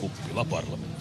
Kuppila 0.00 0.44
parlamentti. 0.44 0.96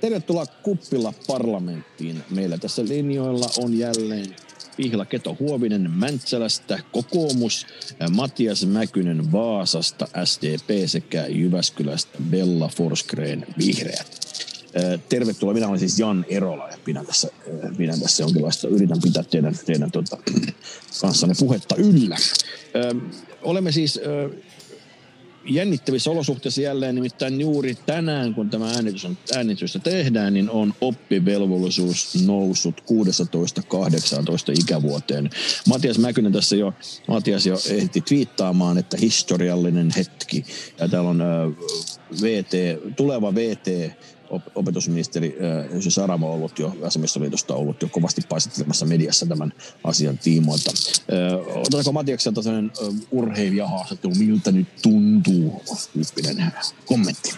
Tervetuloa 0.00 0.46
Kuppila 0.46 1.12
parlamenttiin. 1.26 2.22
Meillä 2.30 2.58
tässä 2.58 2.84
linjoilla 2.84 3.46
on 3.58 3.78
jälleen 3.78 4.26
Pihla 4.76 5.04
Keto 5.04 5.36
Huovinen 5.40 5.90
Mäntsälästä, 5.90 6.78
kokoomus, 6.92 7.66
Matias 8.10 8.66
Mäkynen 8.66 9.32
Vaasasta, 9.32 10.08
SDP 10.24 10.88
sekä 10.88 11.26
Jyväskylästä 11.26 12.18
Bella 12.30 12.68
Forsgren 12.68 13.46
Vihreät. 13.58 14.25
Tervetuloa, 15.08 15.54
minä 15.54 15.68
olen 15.68 15.78
siis 15.78 15.98
Jan 15.98 16.24
Erola 16.28 16.68
ja 16.68 16.76
pidän 16.84 17.06
tässä, 17.06 17.28
pidän 17.76 18.00
tässä 18.00 18.22
jonkinlaista, 18.22 18.68
yritän 18.68 18.98
pitää 19.02 19.22
teidän, 19.22 19.54
teidän 19.66 19.90
tota, 19.90 20.18
kanssanne 21.00 21.34
puhetta 21.38 21.76
yllä. 21.76 22.16
Olemme 23.42 23.72
siis 23.72 24.00
jännittävissä 25.48 26.10
olosuhteissa 26.10 26.60
jälleen, 26.60 26.94
nimittäin 26.94 27.40
juuri 27.40 27.74
tänään, 27.86 28.34
kun 28.34 28.50
tämä 28.50 28.70
äänitys 28.70 29.04
on, 29.04 29.18
äänitystä 29.36 29.78
tehdään, 29.78 30.34
niin 30.34 30.50
on 30.50 30.74
oppivelvollisuus 30.80 32.24
noussut 32.26 32.80
16-18 32.80 32.84
ikävuoteen. 34.62 35.30
Matias 35.68 35.98
Mäkynen 35.98 36.32
tässä 36.32 36.56
jo, 36.56 36.74
Matias 37.08 37.46
jo 37.46 37.58
ehti 37.70 38.00
twiittaamaan, 38.00 38.78
että 38.78 38.96
historiallinen 38.96 39.90
hetki. 39.96 40.44
Ja 40.80 40.88
täällä 40.88 41.10
on 41.10 41.20
äh, 41.20 41.28
VT, 42.22 42.52
tuleva 42.96 43.34
VT 43.34 43.96
opetusministeri 44.54 45.36
Jussi 45.74 45.90
Saramo 45.90 46.32
ollut 46.32 46.58
jo, 46.58 46.76
vasemmistoliitosta 46.80 47.54
ollut 47.54 47.82
jo 47.82 47.88
kovasti 47.88 48.22
paisittelemassa 48.28 48.86
mediassa 48.86 49.26
tämän 49.26 49.52
asian 49.84 50.18
tiimoilta. 50.18 50.70
Otetaanko 51.54 51.92
Matiakselta 51.92 52.42
sellainen 52.42 52.72
urheilijahaastattelu, 53.10 54.14
miltä 54.14 54.52
nyt 54.52 54.68
tuntuu, 54.82 55.62
tyyppinen 55.92 56.52
kommentti? 56.86 57.34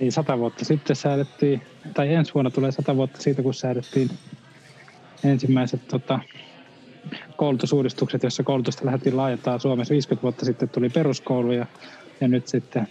Niin 0.00 0.12
sata 0.12 0.38
vuotta 0.38 0.64
sitten 0.64 0.96
säädettiin, 0.96 1.62
tai 1.94 2.14
ensi 2.14 2.34
vuonna 2.34 2.50
tulee 2.50 2.72
sata 2.72 2.96
vuotta 2.96 3.22
siitä, 3.22 3.42
kun 3.42 3.54
säädettiin 3.54 4.10
ensimmäiset 5.24 5.88
tota, 5.88 6.20
koulutusuudistukset, 7.36 8.22
jossa 8.22 8.42
koulutusta 8.42 8.86
lähdettiin 8.86 9.16
laajentaa 9.16 9.58
Suomessa 9.58 9.92
50 9.92 10.22
vuotta 10.22 10.44
sitten 10.44 10.68
tuli 10.68 10.88
peruskoulu 10.88 11.52
ja, 11.52 11.66
ja 12.20 12.28
nyt 12.28 12.48
sitten 12.48 12.88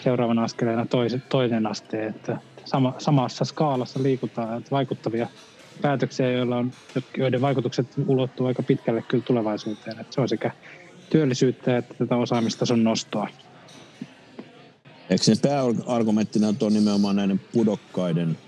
seuraavana 0.00 0.44
askeleena 0.44 0.86
toisen, 0.86 1.22
toinen 1.28 1.66
aste, 1.66 2.06
että 2.06 2.38
sama, 2.64 2.94
samassa 2.98 3.44
skaalassa 3.44 4.02
liikutaan, 4.02 4.58
että 4.58 4.70
vaikuttavia 4.70 5.28
päätöksiä, 5.82 6.30
joilla 6.30 6.56
on, 6.56 6.72
joiden 7.16 7.40
vaikutukset 7.40 7.86
ulottuu 8.06 8.46
aika 8.46 8.62
pitkälle 8.62 9.02
kyllä 9.02 9.24
tulevaisuuteen. 9.24 10.00
Että 10.00 10.14
se 10.14 10.20
on 10.20 10.28
sekä 10.28 10.50
työllisyyttä 11.10 11.76
että 11.76 11.94
tätä 11.94 12.16
osaamistason 12.16 12.84
nostoa. 12.84 13.28
Eikö 15.10 15.24
se 15.24 15.34
pääargumenttina 15.42 16.52
tuo 16.52 16.68
nimenomaan 16.68 17.16
näiden 17.16 17.40
pudokkaiden, 17.52 18.38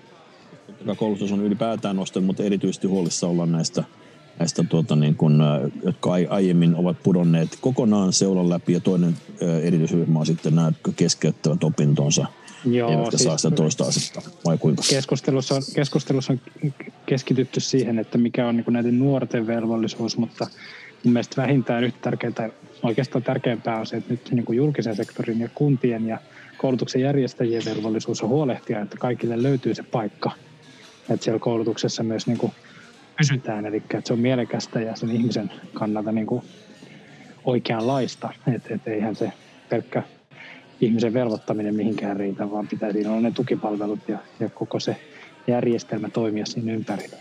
koulutus 0.97 1.33
on 1.33 1.41
ylipäätään 1.41 1.97
nostettu, 1.97 2.27
mutta 2.27 2.43
erityisesti 2.43 2.87
huolissa 2.87 3.27
ollaan 3.27 3.53
näistä– 3.53 3.85
näistä 4.41 4.65
tuota, 4.69 4.97
niin 4.97 5.15
kun, 5.15 5.43
jotka 5.83 6.11
aiemmin 6.29 6.77
ovat 6.77 7.03
pudonneet 7.03 7.49
kokonaan 7.61 8.13
seulan 8.13 8.51
läpi 8.51 8.73
ja 8.73 8.81
toinen 8.81 9.17
erityisryhmä 9.63 10.19
on 10.19 10.27
sitten 10.27 10.55
nämä, 10.55 10.69
jotka 10.69 10.93
keskeyttävät 10.97 11.65
opintonsa 11.65 12.27
Joo, 12.65 12.91
eivätkä 12.91 13.11
siis 13.11 13.23
saa 13.23 13.37
sitä 13.37 13.57
toista 13.57 13.85
asetta, 13.85 14.23
vai 14.45 14.59
kuinka? 14.59 14.83
Keskustelussa 14.91 15.55
on, 15.55 15.63
keskustelussa 15.75 16.33
on 16.33 16.41
keskitytty 17.07 17.61
siihen, 17.61 17.99
että 17.99 18.19
mikä 18.19 18.47
on 18.47 18.57
niin 18.57 18.65
näiden 18.69 18.99
nuorten 18.99 19.47
velvollisuus, 19.47 20.17
mutta 20.17 20.47
mun 21.05 21.13
mielestä 21.13 21.43
vähintään 21.43 21.85
yhtä 21.85 21.99
tärkeää, 22.01 22.51
oikeastaan 22.83 23.23
tärkeämpää 23.23 23.81
on 23.81 23.87
se, 23.87 23.97
että 23.97 24.13
nyt 24.13 24.31
niin 24.33 24.57
julkisen 24.57 24.97
sektorin 24.97 25.41
ja 25.41 25.49
kuntien 25.55 26.07
ja 26.07 26.19
koulutuksen 26.59 27.01
järjestäjien 27.01 27.63
velvollisuus 27.65 28.23
on 28.23 28.29
huolehtia, 28.29 28.81
että 28.81 28.97
kaikille 28.97 29.43
löytyy 29.43 29.75
se 29.75 29.83
paikka. 29.83 30.31
Että 31.11 31.25
siellä 31.25 31.39
koulutuksessa 31.39 32.03
myös 32.03 32.27
niin 32.27 32.39
kuin 32.39 32.53
pysytään, 33.21 33.67
eli 33.67 33.77
että 33.77 34.01
se 34.05 34.13
on 34.13 34.19
mielekästä 34.19 34.81
ja 34.81 34.97
sen 34.97 35.11
ihmisen 35.11 35.51
kannalta 35.75 36.13
niin 36.13 36.27
kuin 36.27 36.43
oikeanlaista, 37.45 38.33
että 38.55 38.75
et 38.75 38.89
eihän 38.89 39.17
se 39.17 39.33
pelkkä 39.69 40.03
ihmisen 40.81 41.15
velvoittaminen 41.15 41.75
mihinkään 41.75 42.17
riitä, 42.17 42.51
vaan 42.51 42.69
pitää 42.69 42.93
siinä 42.93 43.11
olla 43.11 43.21
ne 43.21 43.31
tukipalvelut 43.31 44.09
ja, 44.09 44.19
ja 44.41 44.49
koko 44.49 44.81
se 44.81 44.97
järjestelmä 45.47 46.09
toimia 46.09 46.47
siinä 46.47 46.73
ympärillä. 46.73 47.17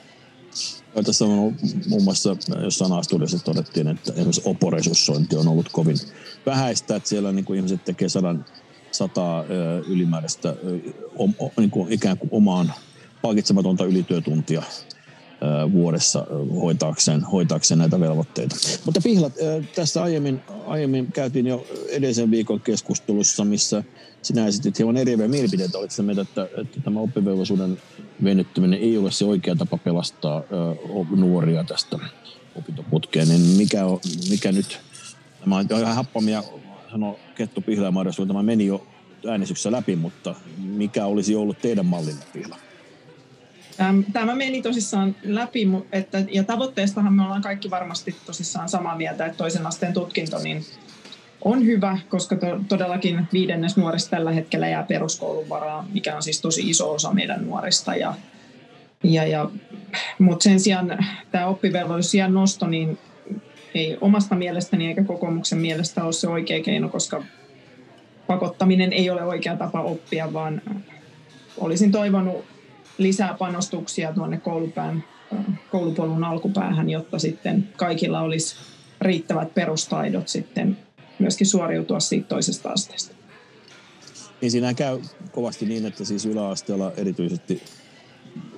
Ja 0.95 1.03
tässä 1.03 1.25
on 1.25 1.55
muun 1.87 2.03
muassa 2.03 2.35
jossain 2.63 2.91
astudiossa 2.91 3.43
todettiin, 3.43 3.87
että 3.87 4.13
esimerkiksi 4.13 4.41
oporesurssointi 4.45 5.35
on 5.35 5.47
ollut 5.47 5.69
kovin 5.71 5.97
vähäistä, 6.45 6.95
että 6.95 7.09
siellä 7.09 7.31
niin 7.31 7.45
kuin 7.45 7.57
ihmiset 7.57 7.85
tekee 7.85 8.09
sadan, 8.09 8.45
sata 8.91 9.45
ylimääräistä 9.87 10.55
niin 11.57 11.71
kuin 11.71 11.93
ikään 11.93 12.17
kuin 12.17 12.29
omaan 12.31 12.73
palkitsematonta 13.21 13.85
ylityötuntia 13.85 14.63
vuodessa 15.73 16.27
hoitaakseen, 16.61 17.23
hoitaakseen 17.23 17.77
näitä 17.77 17.99
velvoitteita. 17.99 18.55
Mutta 18.85 19.01
Pihlat, 19.03 19.33
tässä 19.75 20.03
aiemmin, 20.03 20.41
aiemmin 20.67 21.11
käytiin 21.11 21.47
jo 21.47 21.67
edellisen 21.89 22.31
viikon 22.31 22.59
keskustelussa, 22.59 23.45
missä 23.45 23.83
sinä 24.21 24.47
esitit 24.47 24.77
hieman 24.77 24.97
eriäviä 24.97 25.27
mielipiteitä. 25.27 25.77
Olit 25.77 25.91
se 25.91 26.03
mieltä, 26.03 26.21
että, 26.21 26.47
että 26.61 26.81
tämä 26.81 26.99
oppivelvollisuuden 26.99 27.77
venyttäminen 28.23 28.79
ei 28.79 28.97
ole 28.97 29.11
se 29.11 29.25
oikea 29.25 29.55
tapa 29.55 29.77
pelastaa 29.77 30.43
nuoria 31.15 31.63
tästä 31.63 31.99
opintoputkeen. 32.55 33.27
Niin 33.27 33.41
mikä, 33.41 33.83
mikä 34.29 34.51
nyt, 34.51 34.79
tämä 35.39 35.57
on 35.57 35.65
ihan 35.69 35.95
happamia, 35.95 36.43
sanoi 36.91 37.15
Kettu 37.35 37.61
Pihla 37.61 37.85
ja 37.85 38.25
tämä 38.27 38.43
meni 38.43 38.65
jo 38.65 38.87
äänestyksessä 39.27 39.71
läpi, 39.71 39.95
mutta 39.95 40.35
mikä 40.57 41.05
olisi 41.05 41.35
ollut 41.35 41.61
teidän 41.61 41.85
mallinne 41.85 42.25
Pihla? 42.33 42.68
Tämä 44.13 44.35
meni 44.35 44.61
tosissaan 44.61 45.15
läpi, 45.23 45.67
että, 45.91 46.23
ja 46.31 46.43
tavoitteestahan 46.43 47.13
me 47.13 47.23
ollaan 47.23 47.41
kaikki 47.41 47.69
varmasti 47.69 48.15
tosissaan 48.25 48.69
samaa 48.69 48.97
mieltä, 48.97 49.25
että 49.25 49.37
toisen 49.37 49.67
asteen 49.67 49.93
tutkinto 49.93 50.39
niin 50.39 50.65
on 51.45 51.65
hyvä, 51.65 51.97
koska 52.09 52.35
to, 52.35 52.59
todellakin 52.67 53.27
viidennes 53.33 53.77
nuorista 53.77 54.09
tällä 54.09 54.31
hetkellä 54.31 54.67
jää 54.67 54.83
peruskoulun 54.83 55.49
varaan, 55.49 55.85
mikä 55.93 56.15
on 56.15 56.23
siis 56.23 56.41
tosi 56.41 56.69
iso 56.69 56.93
osa 56.93 57.13
meidän 57.13 57.45
nuorista. 57.45 57.95
Ja, 57.95 58.13
ja, 59.03 59.27
ja, 59.27 59.49
mutta 60.19 60.43
sen 60.43 60.59
sijaan 60.59 61.05
tämä 61.31 61.47
oppivelvollisuuden 61.47 62.33
nosto 62.33 62.67
niin 62.67 62.97
ei 63.73 63.97
omasta 64.01 64.35
mielestäni 64.35 64.87
eikä 64.87 65.03
kokoomuksen 65.03 65.59
mielestä 65.59 66.03
ole 66.03 66.13
se 66.13 66.27
oikea 66.27 66.63
keino, 66.63 66.89
koska 66.89 67.23
pakottaminen 68.27 68.93
ei 68.93 69.09
ole 69.09 69.23
oikea 69.23 69.55
tapa 69.55 69.81
oppia, 69.81 70.33
vaan 70.33 70.61
olisin 71.57 71.91
toivonut 71.91 72.45
lisää 72.99 73.33
panostuksia 73.33 74.13
tuonne 74.13 74.37
koulupään, 74.37 75.03
koulupolun 75.71 76.23
alkupäähän, 76.23 76.89
jotta 76.89 77.19
sitten 77.19 77.69
kaikilla 77.77 78.21
olisi 78.21 78.55
riittävät 79.01 79.53
perustaidot 79.53 80.27
sitten 80.27 80.77
myöskin 81.19 81.47
suoriutua 81.47 81.99
siitä 81.99 82.27
toisesta 82.27 82.69
asteesta. 82.69 83.15
Niin 84.41 84.51
siinä 84.51 84.73
käy 84.73 84.99
kovasti 85.31 85.65
niin, 85.65 85.85
että 85.85 86.05
siis 86.05 86.25
yläasteella 86.25 86.91
erityisesti 86.97 87.63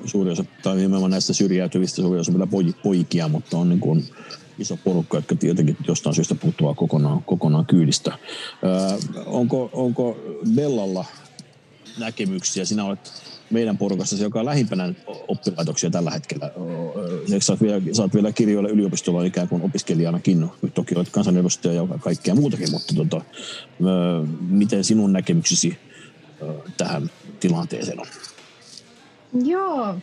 suuri 0.05 0.31
osa, 0.31 0.45
tai 0.63 0.75
nimenomaan 0.75 1.11
näistä 1.11 1.33
syrjäytyvistä 1.33 2.01
suuri 2.01 2.19
osa 2.19 2.31
poikia, 2.83 3.27
mutta 3.27 3.57
on 3.57 3.69
niin 3.69 3.79
kuin 3.79 4.05
iso 4.59 4.77
porukka, 4.77 5.17
jotka 5.17 5.35
tietenkin 5.35 5.77
jostain 5.87 6.15
syystä 6.15 6.35
puuttuvat 6.35 6.77
kokonaan, 6.77 7.23
kokonaan 7.23 7.65
kyydistä. 7.65 8.17
Öö, 8.63 8.97
onko, 9.25 9.69
onko 9.73 10.17
Bellalla 10.55 11.05
näkemyksiä? 11.99 12.65
Sinä 12.65 12.85
olet 12.85 13.30
meidän 13.51 13.77
porukassa, 13.77 14.23
joka 14.23 14.39
on 14.39 14.45
lähimpänä 14.45 14.93
oppilaitoksia 15.27 15.89
tällä 15.89 16.11
hetkellä. 16.11 16.51
Sä 17.39 17.57
vielä, 17.61 17.81
vielä 18.13 18.31
kirjoilla 18.31 18.69
yliopistolla 18.69 19.23
ikään 19.23 19.47
kuin 19.47 19.61
opiskelijanakin. 19.61 20.49
Toki 20.73 20.95
olet 20.95 21.09
kansanedustaja 21.09 21.73
ja 21.73 21.87
kaikkea 21.99 22.35
muutakin, 22.35 22.71
mutta 22.71 22.93
tota, 22.95 23.21
miten 24.49 24.83
sinun 24.83 25.13
näkemyksesi 25.13 25.77
tähän 26.77 27.09
tilanteeseen 27.39 27.99
on? 27.99 28.05
Joo, 29.45 29.95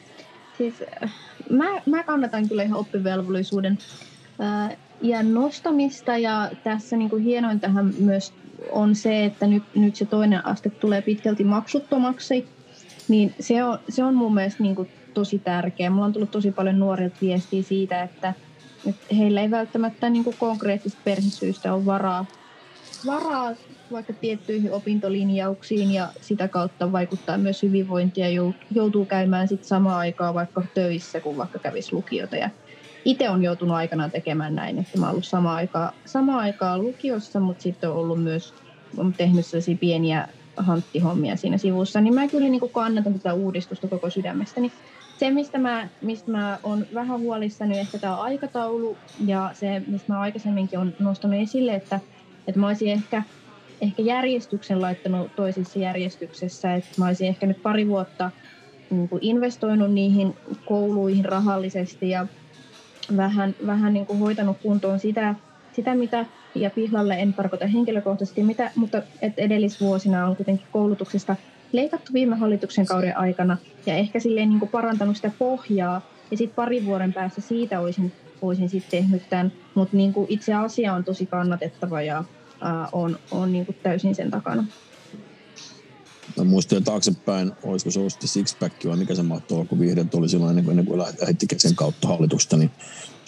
siis 0.58 0.74
mä, 1.50 1.82
mä 1.86 2.02
kannatan 2.02 2.48
kyllä 2.48 2.62
ihan 2.62 2.78
oppivelvollisuuden 2.78 3.78
ja 5.02 5.22
nostamista 5.22 6.16
ja 6.16 6.50
tässä 6.64 6.96
niin 6.96 7.10
kuin 7.10 7.22
hienointahan 7.22 7.94
myös 7.98 8.32
on 8.70 8.94
se, 8.94 9.24
että 9.24 9.46
nyt, 9.46 9.62
nyt 9.74 9.96
se 9.96 10.04
toinen 10.04 10.46
aste 10.46 10.70
tulee 10.70 11.02
pitkälti 11.02 11.44
maksuttomaksi 11.44 12.46
niin 13.08 13.34
se 13.40 13.64
on, 13.64 13.78
se 13.88 14.04
on 14.04 14.14
mun 14.14 14.34
mielestä 14.34 14.62
niin 14.62 14.74
kuin 14.74 14.88
tosi 15.14 15.38
tärkeä. 15.38 15.90
Mulla 15.90 16.06
on 16.06 16.12
tullut 16.12 16.30
tosi 16.30 16.50
paljon 16.50 16.78
nuorilta 16.78 17.16
viestiä 17.20 17.62
siitä, 17.62 18.02
että, 18.02 18.34
että 18.86 19.14
heillä 19.14 19.40
ei 19.40 19.50
välttämättä 19.50 20.10
niin 20.10 20.24
kuin 20.24 20.36
konkreettisista 20.38 21.02
perhesyistä 21.04 21.74
ole 21.74 21.86
varaa 21.86 22.26
varaa 23.06 23.52
vaikka 23.92 24.12
tiettyihin 24.12 24.72
opintolinjauksiin 24.72 25.90
ja 25.90 26.08
sitä 26.20 26.48
kautta 26.48 26.92
vaikuttaa 26.92 27.38
myös 27.38 27.62
hyvinvointia 27.62 28.28
ja 28.28 28.52
joutuu 28.70 29.04
käymään 29.04 29.48
sit 29.48 29.64
samaan 29.64 29.98
aikaan 29.98 30.34
vaikka 30.34 30.62
töissä, 30.74 31.20
kun 31.20 31.36
vaikka 31.36 31.58
kävisi 31.58 31.92
lukiota. 31.92 32.36
Ja 32.36 32.50
itse 33.04 33.30
on 33.30 33.42
joutunut 33.42 33.76
aikanaan 33.76 34.10
tekemään 34.10 34.54
näin, 34.54 34.78
että 34.78 34.98
mä 34.98 35.06
oon 35.06 35.10
ollut 35.10 35.24
samaan 35.24 35.56
aikaan, 35.56 35.92
samaan 36.04 36.38
aikaan 36.38 36.82
lukiossa, 36.82 37.40
mutta 37.40 37.62
sitten 37.62 37.90
on 37.90 37.96
ollut 37.96 38.22
myös 38.22 38.54
on 38.96 39.12
tehnyt 39.12 39.46
sellaisia 39.46 39.76
pieniä 39.76 40.28
hanttihommia 40.58 41.36
siinä 41.36 41.58
sivussa, 41.58 42.00
niin 42.00 42.14
mä 42.14 42.28
kyllä 42.28 42.48
niin 42.48 42.60
kuin 42.60 42.72
kannatan 42.72 43.12
tätä 43.12 43.34
uudistusta 43.34 43.88
koko 43.88 44.10
sydämestäni. 44.10 44.72
Se, 45.18 45.30
mistä 45.30 45.58
mä, 45.58 45.88
mistä 46.02 46.30
mä 46.30 46.58
on 46.62 46.86
vähän 46.94 47.20
huolissani, 47.20 47.78
ehkä 47.78 47.98
tämä 47.98 48.16
aikataulu 48.16 48.96
ja 49.26 49.50
se, 49.52 49.82
mistä 49.86 50.12
mä 50.12 50.20
aikaisemminkin 50.20 50.78
on 50.78 50.92
nostanut 50.98 51.40
esille, 51.40 51.74
että, 51.74 52.00
että 52.46 52.60
mä 52.60 52.66
olisin 52.66 52.88
ehkä, 52.88 53.22
ehkä 53.80 54.02
järjestyksen 54.02 54.80
laittanut 54.80 55.36
toisessa 55.36 55.78
järjestyksessä, 55.78 56.74
että 56.74 56.90
mä 56.98 57.06
olisin 57.06 57.28
ehkä 57.28 57.46
nyt 57.46 57.62
pari 57.62 57.88
vuotta 57.88 58.30
niin 58.90 59.08
kuin 59.08 59.24
investoinut 59.24 59.92
niihin 59.92 60.34
kouluihin 60.64 61.24
rahallisesti 61.24 62.10
ja 62.10 62.26
vähän, 63.16 63.54
vähän 63.66 63.92
niin 63.92 64.06
kuin 64.06 64.18
hoitanut 64.18 64.56
kuntoon 64.62 65.00
sitä, 65.00 65.34
sitä, 65.72 65.94
mitä 65.94 66.26
ja 66.60 66.70
Pihlalle 66.70 67.14
en 67.14 67.34
tarkoita 67.34 67.66
henkilökohtaisesti 67.66 68.42
mitä, 68.42 68.70
mutta 68.76 69.02
et 69.22 69.32
edellisvuosina 69.36 70.26
on 70.26 70.36
kuitenkin 70.36 70.66
koulutuksesta 70.72 71.36
leikattu 71.72 72.12
viime 72.12 72.36
hallituksen 72.36 72.86
kauden 72.86 73.16
aikana 73.16 73.56
ja 73.86 73.94
ehkä 73.94 74.20
silleen 74.20 74.48
niin 74.48 74.58
kuin 74.58 74.70
parantanut 74.70 75.16
sitä 75.16 75.30
pohjaa 75.38 76.10
ja 76.30 76.36
sitten 76.36 76.56
parin 76.56 76.84
vuoden 76.86 77.12
päästä 77.12 77.40
siitä 77.40 77.80
olisin, 77.80 78.12
olisin 78.42 78.68
sitten 78.68 78.90
tehnyt 78.90 79.22
tämän, 79.30 79.52
mutta 79.74 79.96
niin 79.96 80.14
itse 80.28 80.54
asia 80.54 80.94
on 80.94 81.04
tosi 81.04 81.26
kannatettava 81.26 82.02
ja 82.02 82.24
ää, 82.60 82.88
on, 82.92 83.18
on 83.30 83.52
niin 83.52 83.66
kuin 83.66 83.76
täysin 83.82 84.14
sen 84.14 84.30
takana. 84.30 84.66
Mä 86.36 86.44
muistan 86.44 86.84
taaksepäin, 86.84 87.52
olisiko 87.62 87.90
se 87.90 87.98
ollut 87.98 88.12
Sixpack 88.24 88.84
vai 88.84 88.96
mikä 88.96 89.14
se 89.14 89.22
mahtoi 89.22 89.66
kun 89.66 89.80
vihreät 89.80 90.14
oli 90.14 90.28
silloin 90.28 90.50
ennen 90.50 90.64
kuin, 90.64 90.72
ennen 90.72 90.86
kuin 90.86 90.98
lähti 90.98 91.46
sen 91.56 91.74
kautta 91.74 92.08
hallitusta, 92.08 92.56
niin 92.56 92.70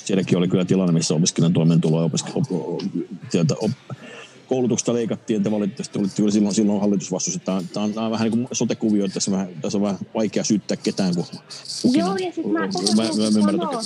sielläkin 0.07 0.39
oli 0.39 0.49
kyllä 0.49 0.65
tilanne, 0.65 0.93
missä 0.93 1.15
opiskelijan 1.15 1.53
toimeentulo 1.53 2.03
ja 2.03 2.09
opisk- 2.09 2.33
op, 2.35 2.81
sieltä 3.29 3.55
op, 3.61 3.71
koulutuksesta 4.49 4.95
leikattiin, 4.95 5.37
että 5.37 5.51
valitettavasti 5.51 5.99
olitte 5.99 6.17
kyllä 6.17 6.31
silloin, 6.31 6.55
silloin 6.55 6.81
hallitusvastuussa. 6.81 7.41
Tämä, 7.41 7.63
tämä, 7.73 7.85
on, 7.85 7.93
tämä 7.93 8.07
on 8.07 8.13
vähän 8.13 8.31
niin 8.31 8.47
kuin 8.47 8.57
sote-kuvio, 8.57 9.05
että 9.05 9.15
tässä, 9.15 9.31
vähän, 9.31 9.49
tässä 9.63 9.79
on 9.79 9.83
vähän 9.83 9.99
vaikea 10.15 10.45
syyttää 10.45 10.77
ketään, 10.77 11.15
kun 11.15 11.25
Joo, 11.93 12.17
ja 12.17 12.33
sitten 12.33 12.53
mä, 12.53 12.61
mä, 12.61 12.67
mä, 12.97 13.53
mä, 13.57 13.65
mä 13.65 13.81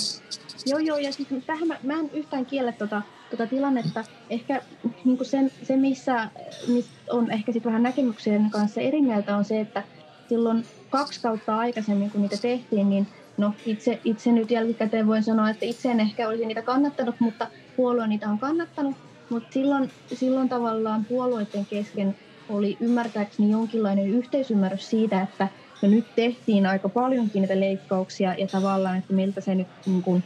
Joo, 0.65 0.79
joo, 0.79 0.97
ja 0.97 1.11
sitten 1.11 1.41
tähän 1.41 1.67
mä, 1.67 1.77
mä 1.83 1.99
en 1.99 2.09
yhtään 2.13 2.45
kiellä 2.45 2.71
tota, 2.71 3.01
tota 3.31 3.47
tilannetta. 3.47 4.03
Ehkä 4.29 4.61
niin 5.05 5.17
kuin 5.17 5.27
sen, 5.27 5.51
se, 5.63 5.75
missä, 5.75 6.29
missä 6.67 6.91
on 7.09 7.31
ehkä 7.31 7.51
sit 7.51 7.65
vähän 7.65 7.83
näkemyksien 7.83 8.49
kanssa 8.51 8.81
eri 8.81 9.01
mieltä, 9.01 9.37
on 9.37 9.45
se, 9.45 9.59
että 9.59 9.83
silloin 10.29 10.65
kaksi 10.89 11.21
kautta 11.21 11.57
aikaisemmin, 11.57 12.11
kun 12.11 12.21
niitä 12.21 12.37
tehtiin, 12.37 12.89
niin 12.89 13.07
No 13.37 13.53
itse, 13.65 13.99
itse 14.03 14.31
nyt 14.31 14.51
jälkikäteen 14.51 15.07
voin 15.07 15.23
sanoa, 15.23 15.49
että 15.49 15.65
itse 15.65 15.91
en 15.91 15.99
ehkä 15.99 16.27
olisi 16.27 16.45
niitä 16.45 16.61
kannattanut, 16.61 17.15
mutta 17.19 17.47
puolue 17.75 18.07
niitä 18.07 18.29
on 18.29 18.39
kannattanut. 18.39 18.95
Mutta 19.29 19.49
silloin, 19.51 19.91
silloin 20.13 20.49
tavallaan 20.49 21.05
puolueiden 21.05 21.65
kesken 21.65 22.15
oli 22.49 22.77
ymmärtääkseni 22.79 23.51
jonkinlainen 23.51 24.07
yhteisymmärrys 24.07 24.89
siitä, 24.89 25.21
että 25.21 25.47
me 25.81 25.87
nyt 25.87 26.05
tehtiin 26.15 26.65
aika 26.65 26.89
paljonkin 26.89 27.41
niitä 27.41 27.59
leikkauksia 27.59 28.35
ja 28.37 28.47
tavallaan, 28.47 28.97
että 28.97 29.13
miltä 29.13 29.41
se 29.41 29.55
nyt, 29.55 29.67
niin 29.85 30.01
kuin, 30.01 30.23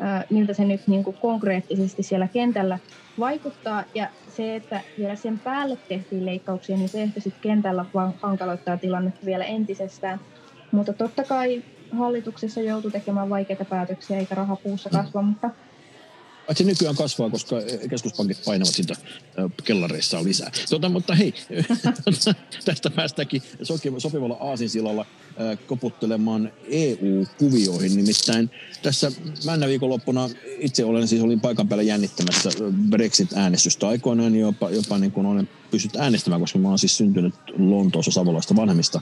ää, 0.00 0.24
miltä 0.30 0.54
se 0.54 0.64
nyt 0.64 0.88
niin 0.88 1.04
kuin 1.04 1.16
konkreettisesti 1.16 2.02
siellä 2.02 2.28
kentällä 2.28 2.78
vaikuttaa. 3.18 3.84
Ja 3.94 4.08
se, 4.28 4.56
että 4.56 4.80
vielä 4.98 5.16
sen 5.16 5.38
päälle 5.38 5.78
tehtiin 5.88 6.26
leikkauksia, 6.26 6.76
niin 6.76 6.88
se 6.88 7.02
ehkä 7.02 7.20
sitten 7.20 7.42
kentällä 7.42 7.84
vaan 7.94 8.14
hankaloittaa 8.22 8.76
tilannetta 8.76 9.26
vielä 9.26 9.44
entisestään. 9.44 10.20
Mutta 10.70 10.92
totta 10.92 11.24
kai 11.24 11.62
hallituksessa 11.94 12.60
joutui 12.60 12.90
tekemään 12.90 13.30
vaikeita 13.30 13.64
päätöksiä 13.64 14.18
eikä 14.18 14.34
raha 14.34 14.56
puussa 14.56 14.90
mm. 14.90 14.98
kasva, 14.98 15.22
mm. 15.22 15.28
mutta 15.28 15.50
se 16.52 16.64
nykyään 16.64 16.96
kasvaa, 16.96 17.30
koska 17.30 17.56
keskuspankit 17.90 18.44
painavat 18.44 18.74
sitä 18.74 18.94
kellareissa 19.64 20.24
lisää. 20.24 20.50
Tota, 20.70 20.88
mutta 20.88 21.14
hei, 21.14 21.34
tästä 22.64 22.90
päästäänkin 22.90 23.42
sopivalla 23.98 24.36
aasinsilalla 24.40 25.06
koputtelemaan 25.66 26.52
EU-kuvioihin. 26.68 27.96
Nimittäin 27.96 28.50
tässä 28.82 29.12
männä 29.46 29.66
viikonloppuna 29.66 30.30
itse 30.58 30.84
olen 30.84 31.08
siis 31.08 31.22
olin 31.22 31.40
paikan 31.40 31.68
päällä 31.68 31.82
jännittämässä 31.82 32.50
Brexit-äänestystä 32.90 33.88
aikoinaan 33.88 34.36
jopa, 34.36 34.70
jopa 34.70 34.98
niin 34.98 35.12
kuin 35.12 35.26
olen 35.26 35.48
pystynyt 35.70 35.96
äänestämään, 35.96 36.40
koska 36.40 36.58
mä 36.58 36.68
olen 36.68 36.78
siis 36.78 36.96
syntynyt 36.96 37.34
Lontoossa 37.58 38.10
savolaista 38.10 38.56
vanhemmista 38.56 39.00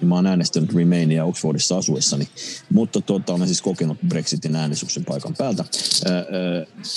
niin 0.00 0.08
mä 0.08 0.14
oon 0.14 0.26
äänestänyt 0.26 0.74
Remainia 0.74 1.24
Oxfordissa 1.24 1.78
asuessani, 1.78 2.28
mutta 2.72 3.00
tuota, 3.00 3.34
olen 3.34 3.48
siis 3.48 3.62
kokenut 3.62 3.98
Brexitin 4.08 4.56
äänestyksen 4.56 5.04
paikan 5.04 5.34
päältä. 5.38 5.64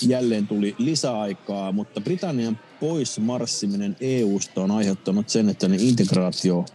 Jälleen 0.07 0.47
tuli 0.47 0.75
lisäaikaa, 0.77 1.71
mutta 1.71 2.01
Britannian 2.01 2.59
pois 2.79 3.19
marssiminen 3.19 3.95
EUsta 4.01 4.62
on 4.62 4.71
aiheuttanut 4.71 5.29
sen, 5.29 5.50
että 5.50 5.67
ne 5.67 5.77
integraatio 5.79 6.65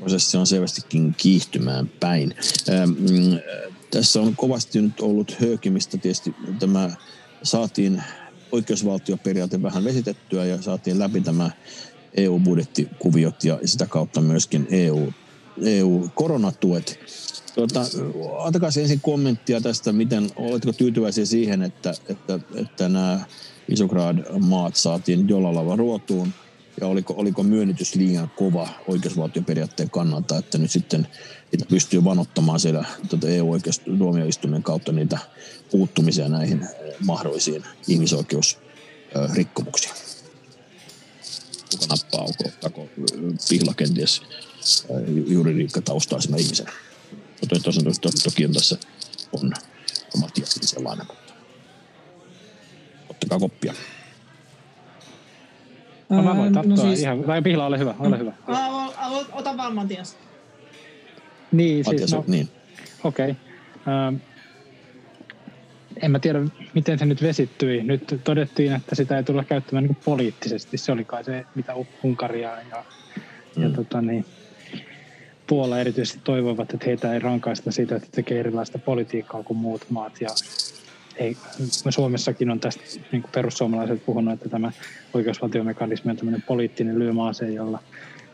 prosessi 0.00 0.36
on 0.36 0.46
selvästikin 0.46 1.14
kiihtymään 1.18 1.90
päin. 2.00 2.34
Mm, 2.86 3.38
tässä 3.90 4.20
on 4.20 4.36
kovasti 4.36 4.82
nyt 4.82 5.00
ollut 5.00 5.36
höökimistä. 5.40 5.98
Tietysti 5.98 6.34
tämä 6.58 6.90
saatiin 7.42 8.02
oikeusvaltioperiaate 8.52 9.62
vähän 9.62 9.84
vesitettyä 9.84 10.44
ja 10.44 10.62
saatiin 10.62 10.98
läpi 10.98 11.20
tämä 11.20 11.50
EU-budjettikuviot 12.14 13.44
ja 13.44 13.58
sitä 13.64 13.86
kautta 13.86 14.20
myöskin 14.20 14.66
EU 14.70 15.12
EU-koronatuet. 15.64 17.00
Tuota, 17.54 17.84
antakaa 18.38 18.70
ensin 18.80 19.00
kommenttia 19.00 19.60
tästä, 19.60 19.92
miten, 19.92 20.30
oletko 20.36 20.72
tyytyväisiä 20.72 21.24
siihen, 21.24 21.62
että, 21.62 21.94
että, 22.08 22.40
että 22.54 22.88
nämä 22.88 23.20
Isograd-maat 23.68 24.76
saatiin 24.76 25.28
jollain 25.28 25.54
lailla 25.54 25.76
ruotuun, 25.76 26.32
ja 26.80 26.86
oliko, 26.86 27.14
oliko 27.16 27.42
myönnytys 27.42 27.94
liian 27.94 28.30
kova 28.36 28.68
oikeusvaltioperiaatteen 28.86 29.90
kannalta, 29.90 30.38
että 30.38 30.58
nyt 30.58 30.70
sitten 30.70 31.08
että 31.52 31.66
pystyy 31.68 32.04
vanottamaan 32.04 32.60
siellä 32.60 32.84
tuota 33.08 33.28
EU-oikeustuomioistuimen 33.28 34.62
kautta 34.62 34.92
niitä 34.92 35.18
puuttumisia 35.70 36.28
näihin 36.28 36.68
mahdollisiin 37.04 37.64
ihmisoikeusrikkomuksiin. 37.88 39.94
Kuka 41.70 41.86
nappaa, 41.86 42.20
onko, 42.20 42.44
onko 42.64 42.88
pihla 43.48 43.74
kenties 43.74 44.22
juridiikkataustaisena 45.26 46.36
ihmisenä. 46.36 46.72
Mutta 47.40 47.56
toki, 48.00 48.18
toki 48.24 48.44
on 48.44 48.52
tässä 48.52 48.76
on 49.32 49.52
omat 50.14 50.30
sellainen, 50.60 51.06
mutta 51.06 51.32
ottakaa 53.10 53.38
koppia. 53.38 53.74
No, 56.08 56.22
mä 56.22 56.36
voin 56.36 56.52
no 56.52 56.76
siis... 56.76 57.00
ihan, 57.00 57.26
vai 57.26 57.42
Pihla, 57.42 57.66
ole 57.66 57.78
hyvä, 57.78 57.94
ole 57.98 58.18
hyvä. 58.18 58.32
Ota 59.32 59.56
vaan 59.56 59.74
Matias. 59.74 60.16
Niin, 61.52 61.84
siis, 61.84 62.12
no, 62.12 62.24
niin. 62.26 62.48
okei. 63.04 63.30
Okay. 63.30 63.94
Ähm, 63.94 64.16
en 66.02 66.10
mä 66.10 66.18
tiedä, 66.18 66.38
miten 66.74 66.98
se 66.98 67.06
nyt 67.06 67.22
vesittyi. 67.22 67.82
Nyt 67.82 68.20
todettiin, 68.24 68.72
että 68.72 68.94
sitä 68.94 69.16
ei 69.16 69.24
tulla 69.24 69.44
käyttämään 69.44 69.84
niin 69.84 69.96
poliittisesti. 70.04 70.78
Se 70.78 70.92
oli 70.92 71.04
kai 71.04 71.24
se, 71.24 71.46
mitä 71.54 71.74
Unkaria 72.02 72.50
ja, 72.70 72.84
mm. 73.56 73.62
ja 73.62 73.70
tota, 73.70 74.02
niin, 74.02 74.24
Puola 75.46 75.78
erityisesti 75.78 76.20
toivovat, 76.24 76.74
että 76.74 76.86
heitä 76.86 77.14
ei 77.14 77.18
rankaista 77.18 77.72
siitä, 77.72 77.96
että 77.96 78.08
tekee 78.12 78.40
erilaista 78.40 78.78
politiikkaa 78.78 79.42
kuin 79.42 79.56
muut 79.56 79.86
maat. 79.90 80.20
Ja 80.20 80.28
ei, 81.18 81.36
me 81.84 81.92
Suomessakin 81.92 82.50
on 82.50 82.60
tästä 82.60 82.82
niin 83.12 83.22
kuin 83.22 83.32
perussuomalaiset 83.32 84.06
puhunut, 84.06 84.34
että 84.34 84.48
tämä 84.48 84.72
oikeusvaltiomekanismi 85.14 86.10
on 86.10 86.16
tämmöinen 86.16 86.42
poliittinen 86.42 86.98
lyömaase, 86.98 87.50
jolla, 87.50 87.82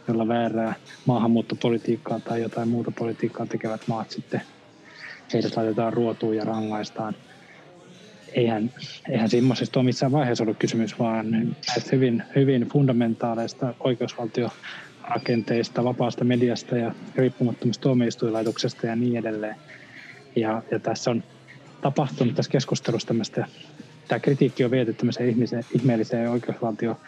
jolla 0.09 0.29
väärää 0.29 0.75
maahanmuuttopolitiikkaa 1.07 2.21
tai 2.21 2.43
jotain 2.43 2.69
muuta 2.69 2.91
politiikkaa 2.91 3.47
tekevät 3.47 3.89
maat 3.89 4.11
sitten, 4.11 4.43
heidät 5.33 5.57
laitetaan 5.57 5.93
ruotuun 5.93 6.37
ja 6.37 6.45
rangaistaan. 6.45 7.17
Eihän, 8.33 8.73
eihän 9.09 9.31
semmoisesta 9.31 9.81
ole 9.81 9.85
missään 9.85 10.13
vaiheessa 10.13 10.45
ollut 10.45 10.59
kysymys, 10.59 10.99
vaan 10.99 11.31
näistä 11.31 11.91
hyvin, 11.93 12.23
hyvin 12.37 12.69
fundamentaaleista 12.69 13.75
oikeusvaltio 13.81 14.51
rakenteista, 15.03 15.85
vapaasta 15.85 16.25
mediasta 16.25 16.77
ja 16.77 16.95
riippumattomasta 17.17 17.83
tuomioistuinlaitoksesta 17.83 18.87
ja 18.87 18.97
niin 18.97 19.17
edelleen. 19.17 19.57
Ja, 20.37 20.63
ja 20.71 20.79
tässä 20.79 21.11
on 21.11 21.25
tapahtunut 21.85 22.35
tässä 22.35 22.53
keskustelussa 22.53 23.09
tämmöistä, 23.09 23.47
tämä 24.09 24.19
kritiikki 24.19 24.65
on 24.65 24.71
viety 24.71 24.93
tämmöiseen 24.93 25.37
ihmeelliseen 25.75 26.31
oikeusvaltio, 26.31 27.01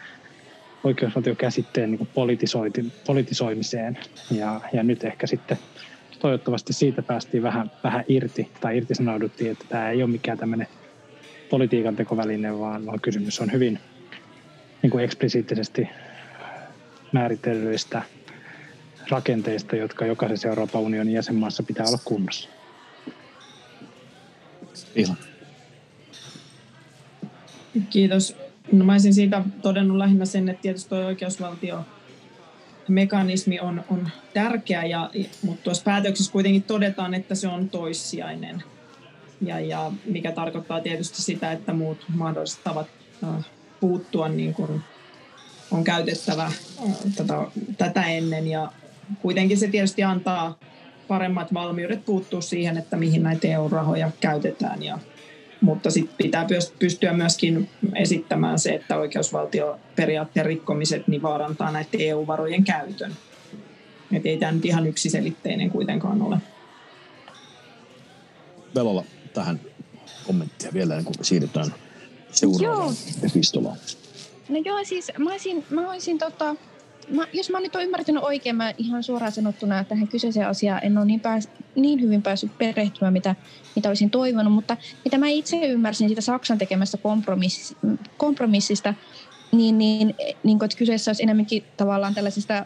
oikeusvaltiokäsitteen 0.83 1.91
niin 1.91 2.07
politisoimiseen. 3.05 3.97
Ja, 4.31 4.61
ja 4.73 4.83
nyt 4.83 5.03
ehkä 5.03 5.27
sitten 5.27 5.57
toivottavasti 6.19 6.73
siitä 6.73 7.01
päästiin 7.01 7.43
vähän, 7.43 7.71
vähän 7.83 8.03
irti 8.07 8.51
tai 8.61 8.77
irtisanouduttiin, 8.77 9.51
että 9.51 9.65
tämä 9.69 9.89
ei 9.89 10.03
ole 10.03 10.11
mikään 10.11 10.37
tämmöinen 10.37 10.67
politiikan 11.49 11.95
tekoväline, 11.95 12.59
vaan, 12.59 12.85
vaan 12.85 13.01
kysymys 13.01 13.39
on 13.39 13.51
hyvin 13.51 13.79
niin 14.81 14.91
kuin 14.91 15.03
eksplisiittisesti 15.03 15.89
määritellyistä 17.11 18.01
rakenteista, 19.09 19.75
jotka 19.75 20.05
jokaisessa 20.05 20.47
Euroopan 20.47 20.81
unionin 20.81 21.13
jäsenmaassa 21.13 21.63
pitää 21.63 21.85
olla 21.87 21.99
kunnossa. 22.05 22.56
Ihan. 24.95 25.17
Kiitos. 27.89 28.35
No 28.71 28.85
mä 28.85 28.91
olisin 28.91 29.13
siitä 29.13 29.43
todennut 29.61 29.97
lähinnä 29.97 30.25
sen, 30.25 30.49
että 30.49 30.61
tietysti 30.61 30.89
tuo 30.89 30.97
oikeusvaltio 30.97 31.85
mekanismi 32.87 33.59
on, 33.59 33.83
on 33.89 34.09
tärkeä, 34.33 34.85
ja, 34.85 35.09
mutta 35.41 35.63
tuossa 35.63 35.83
päätöksessä 35.83 36.31
kuitenkin 36.31 36.63
todetaan, 36.63 37.13
että 37.13 37.35
se 37.35 37.47
on 37.47 37.69
toissijainen. 37.69 38.63
Ja, 39.41 39.59
ja 39.59 39.91
mikä 40.05 40.31
tarkoittaa 40.31 40.81
tietysti 40.81 41.21
sitä, 41.21 41.51
että 41.51 41.73
muut 41.73 42.05
mahdolliset 42.15 42.63
tavat 42.63 42.87
äh, 43.23 43.45
puuttua 43.79 44.29
niin 44.29 44.53
kuin 44.53 44.81
on 45.71 45.83
käytettävä 45.83 46.43
äh, 46.45 46.53
tätä, 47.15 47.33
tätä 47.77 48.03
ennen. 48.03 48.47
Ja 48.47 48.71
kuitenkin 49.21 49.57
se 49.57 49.67
tietysti 49.67 50.03
antaa 50.03 50.59
paremmat 51.07 51.53
valmiudet 51.53 52.05
puuttua 52.05 52.41
siihen, 52.41 52.77
että 52.77 52.97
mihin 52.97 53.23
näitä 53.23 53.47
EU-rahoja 53.47 54.11
käytetään. 54.19 54.83
Ja, 54.83 54.99
mutta 55.61 55.91
sitten 55.91 56.17
pitää 56.17 56.47
pystyä 56.79 57.13
myöskin 57.13 57.69
esittämään 57.95 58.59
se, 58.59 58.69
että 58.69 58.97
oikeusvaltioperiaatteen 58.97 60.45
rikkomiset 60.45 61.07
niin 61.07 61.21
vaarantaa 61.21 61.71
näiden 61.71 62.01
EU-varojen 62.01 62.63
käytön. 62.63 63.11
Et 64.11 64.25
ei 64.25 64.37
tämä 64.37 64.51
nyt 64.51 64.65
ihan 64.65 64.87
yksiselitteinen 64.87 65.69
kuitenkaan 65.69 66.21
ole. 66.21 66.37
Velolla 68.75 69.03
tähän 69.33 69.59
kommenttia 70.27 70.73
vielä 70.73 70.93
ennen 70.93 71.05
kuin 71.05 71.25
siirrytään 71.25 71.73
seuraavaan 72.31 72.95
epistolaan. 73.23 73.77
No 74.49 74.57
joo, 74.65 74.83
siis 74.83 75.11
mä 75.17 75.31
olisin, 75.31 75.65
mä 75.69 75.91
olisin 75.91 76.17
tota, 76.17 76.55
mä, 77.09 77.27
jos 77.33 77.49
mä 77.49 77.59
nyt 77.59 77.75
olen 77.75 77.85
ymmärtänyt 77.85 78.23
oikein, 78.23 78.55
mä 78.55 78.73
ihan 78.77 79.03
suoraan 79.03 79.31
sanottuna 79.31 79.83
tähän 79.83 80.07
kyseiseen 80.07 80.47
asiaan 80.47 80.79
en 80.83 80.97
ole 80.97 81.05
niin, 81.05 81.19
pääs, 81.19 81.49
niin 81.75 82.01
hyvin 82.01 82.21
päässyt 82.21 82.57
perehtymään, 82.57 83.13
mitä, 83.13 83.35
mitä 83.75 83.89
olisin 83.89 84.09
toivonut, 84.09 84.53
mutta 84.53 84.77
mitä 85.05 85.17
mä 85.17 85.27
itse 85.27 85.67
ymmärsin 85.67 86.09
siitä 86.09 86.21
Saksan 86.21 86.57
tekemästä 86.57 86.97
kompromiss, 86.97 87.75
kompromissista, 88.17 88.93
niin, 89.51 89.77
niin, 89.77 90.15
niin 90.43 90.63
että 90.63 90.77
kyseessä 90.77 91.09
olisi 91.09 91.23
enemmänkin 91.23 91.63
tavallaan 91.77 92.13
tällaisesta 92.13 92.65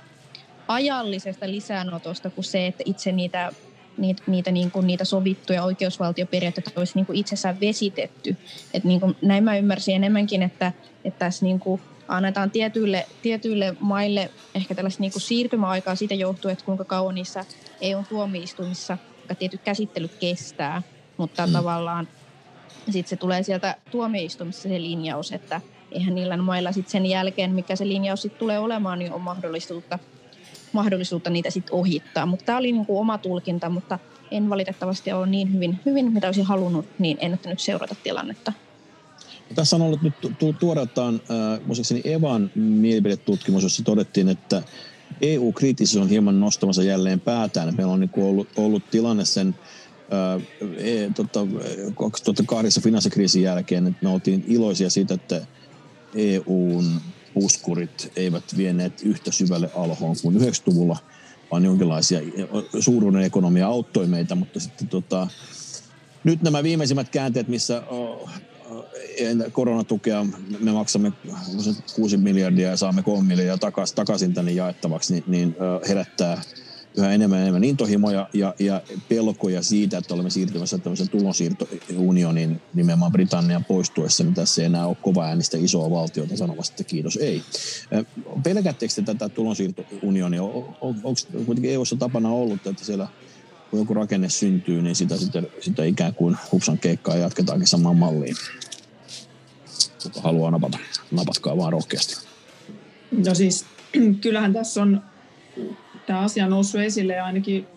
ajallisesta 0.67 1.51
lisäänotosta 1.51 2.29
kuin 2.29 2.45
se, 2.45 2.67
että 2.67 2.83
itse 2.85 3.11
niitä 3.11 3.51
niitä, 3.97 4.23
niitä, 4.27 4.51
niin 4.51 4.71
kuin, 4.71 4.87
niitä 4.87 5.05
sovittuja 5.05 5.63
oikeusvaltioperiaatteita 5.63 6.71
olisi 6.75 6.95
niin 6.95 7.05
kuin 7.05 7.17
itsessään 7.17 7.59
vesitetty. 7.59 8.35
Et 8.73 8.83
niin 8.83 8.99
kuin, 8.99 9.15
näin 9.21 9.43
mä 9.43 9.57
ymmärsin 9.57 9.95
enemmänkin, 9.95 10.41
että, 10.41 10.71
että 11.05 11.19
tässä 11.19 11.45
niin 11.45 11.59
kuin, 11.59 11.81
annetaan 12.11 12.51
tietyille, 12.51 13.07
tietyille 13.21 13.75
maille 13.79 14.29
ehkä 14.55 14.75
tällaista 14.75 15.01
niin 15.01 15.11
kuin 15.11 15.21
siirtymäaikaa 15.21 15.95
siitä 15.95 16.13
johtuen, 16.13 16.53
että 16.53 16.65
kuinka 16.65 16.85
kauan 16.85 17.15
niissä 17.15 17.45
EU-tuomioistuimissa 17.81 18.97
tietty 19.39 19.57
käsittely 19.57 20.07
kestää, 20.07 20.81
mutta 21.17 21.47
mm. 21.47 21.53
tavallaan 21.53 22.07
sitten 22.85 23.09
se 23.09 23.15
tulee 23.15 23.43
sieltä 23.43 23.75
tuomioistuimissa 23.91 24.69
se 24.69 24.81
linjaus, 24.81 25.31
että 25.31 25.61
eihän 25.91 26.15
niillä 26.15 26.37
mailla 26.37 26.71
sitten 26.71 26.91
sen 26.91 27.05
jälkeen, 27.05 27.51
mikä 27.51 27.75
se 27.75 27.87
linjaus 27.87 28.21
sitten 28.21 28.39
tulee 28.39 28.59
olemaan, 28.59 28.99
niin 28.99 29.13
on 29.13 29.21
mahdollisuutta, 29.21 29.99
mahdollisuutta 30.73 31.29
niitä 31.29 31.49
sitten 31.49 31.75
ohittaa. 31.75 32.25
Mutta 32.25 32.45
tämä 32.45 32.57
oli 32.57 32.71
niin 32.71 32.85
kuin 32.85 32.99
oma 32.99 33.17
tulkinta, 33.17 33.69
mutta 33.69 33.99
en 34.31 34.49
valitettavasti 34.49 35.11
ole 35.11 35.27
niin 35.27 35.53
hyvin, 35.53 35.79
hyvin 35.85 36.11
mitä 36.11 36.27
olisin 36.27 36.45
halunnut, 36.45 36.85
niin 36.99 37.17
en 37.21 37.39
nyt 37.45 37.59
seurata 37.59 37.95
tilannetta. 38.03 38.53
Tässä 39.55 39.75
on 39.75 39.81
ollut 39.81 40.01
nyt 40.01 40.13
tu- 40.39 40.53
tuoreeltaan 40.53 41.15
äh, 41.15 41.65
muistaakseni 41.65 42.01
Evan 42.03 42.51
mielipidetutkimus, 42.55 43.63
jossa 43.63 43.83
todettiin, 43.83 44.29
että 44.29 44.63
EU-kriittisyys 45.21 46.03
on 46.03 46.09
hieman 46.09 46.39
nostamassa 46.39 46.83
jälleen 46.83 47.19
päätään. 47.19 47.75
Meillä 47.77 47.93
on 47.93 47.99
niin 47.99 48.11
ollut, 48.17 48.47
ollut 48.57 48.89
tilanne 48.91 49.25
sen 49.25 49.55
äh, 50.13 50.41
e, 50.77 51.09
tota, 51.15 51.47
2008 51.95 52.83
finanssikriisin 52.83 53.43
jälkeen, 53.43 53.87
että 53.87 53.99
me 54.01 54.09
oltiin 54.09 54.45
iloisia 54.47 54.89
siitä, 54.89 55.13
että 55.13 55.41
EUn 56.15 57.01
puskurit 57.33 58.11
eivät 58.15 58.57
vieneet 58.57 59.01
yhtä 59.03 59.31
syvälle 59.31 59.69
alhoon 59.75 60.15
kuin 60.21 60.35
90-luvulla, 60.35 60.97
vaan 61.51 61.65
jonkinlaisia 61.65 62.19
suuruuden 62.79 63.23
ekonomia 63.23 63.67
auttoi 63.67 64.07
meitä, 64.07 64.35
mutta 64.35 64.59
sitten 64.59 64.87
tota, 64.87 65.27
nyt 66.23 66.41
nämä 66.41 66.63
viimeisimmät 66.63 67.09
käänteet, 67.09 67.47
missä 67.47 67.83
koronatukea 69.51 70.25
me 70.59 70.71
maksamme 70.71 71.11
6 71.95 72.17
miljardia 72.17 72.69
ja 72.69 72.77
saamme 72.77 73.03
3 73.03 73.27
miljardia 73.27 73.57
takaisin, 73.57 73.95
takaisin 73.95 74.33
tänne 74.33 74.51
jaettavaksi, 74.51 75.13
niin, 75.13 75.23
niin 75.27 75.55
herättää 75.87 76.41
yhä 76.97 77.11
enemmän 77.11 77.39
ja 77.39 77.41
enemmän 77.41 77.63
intohimoja 77.63 78.29
ja, 78.33 78.55
ja 78.59 78.81
pelkoja 79.09 79.61
siitä, 79.61 79.97
että 79.97 80.13
olemme 80.13 80.29
siirtymässä 80.29 80.77
tämmöisen 80.77 81.09
tulonsiirtounioniin 81.09 82.61
nimenomaan 82.73 83.11
Britannian 83.11 83.65
poistuessa, 83.65 84.23
niin 84.23 84.33
tässä 84.33 84.61
ei 84.61 84.65
enää 84.65 84.87
ole 84.87 84.97
kova 85.01 85.25
äänistä 85.25 85.57
isoa 85.57 85.89
valtiota 85.89 86.37
sanomassa, 86.37 86.73
että 86.73 86.83
kiitos 86.83 87.17
ei. 87.17 87.41
Pelkäättekö 88.43 88.93
te 88.93 89.01
tätä 89.01 89.29
tulonsiirtounionia? 89.29 90.43
Onko 90.81 91.13
kuitenkin 91.45 91.71
EU-ssa 91.71 91.95
tapana 91.95 92.29
ollut, 92.29 92.67
että 92.67 92.85
siellä 92.85 93.07
kun 93.69 93.79
joku 93.79 93.93
rakenne 93.93 94.29
syntyy, 94.29 94.81
niin 94.81 94.95
sitä, 94.95 95.17
sitä, 95.17 95.43
sitä 95.59 95.83
ikään 95.83 96.15
kuin 96.15 96.37
hupsan 96.51 96.77
keikkaa 96.77 97.15
jatketaankin 97.15 97.67
samaan 97.67 97.97
malliin. 97.97 98.35
Kuka 100.03 100.21
haluaa 100.21 100.51
napata, 100.51 100.77
napatkaa 101.11 101.57
vaan 101.57 101.73
rohkeasti. 101.73 102.27
No 103.25 103.35
siis 103.35 103.65
kyllähän 104.21 104.53
tässä 104.53 104.81
on 104.81 105.01
tämä 106.05 106.19
asia 106.19 106.47
noussut 106.47 106.81
esille 106.81 107.13
ja 107.13 107.25
ainakin 107.25 107.67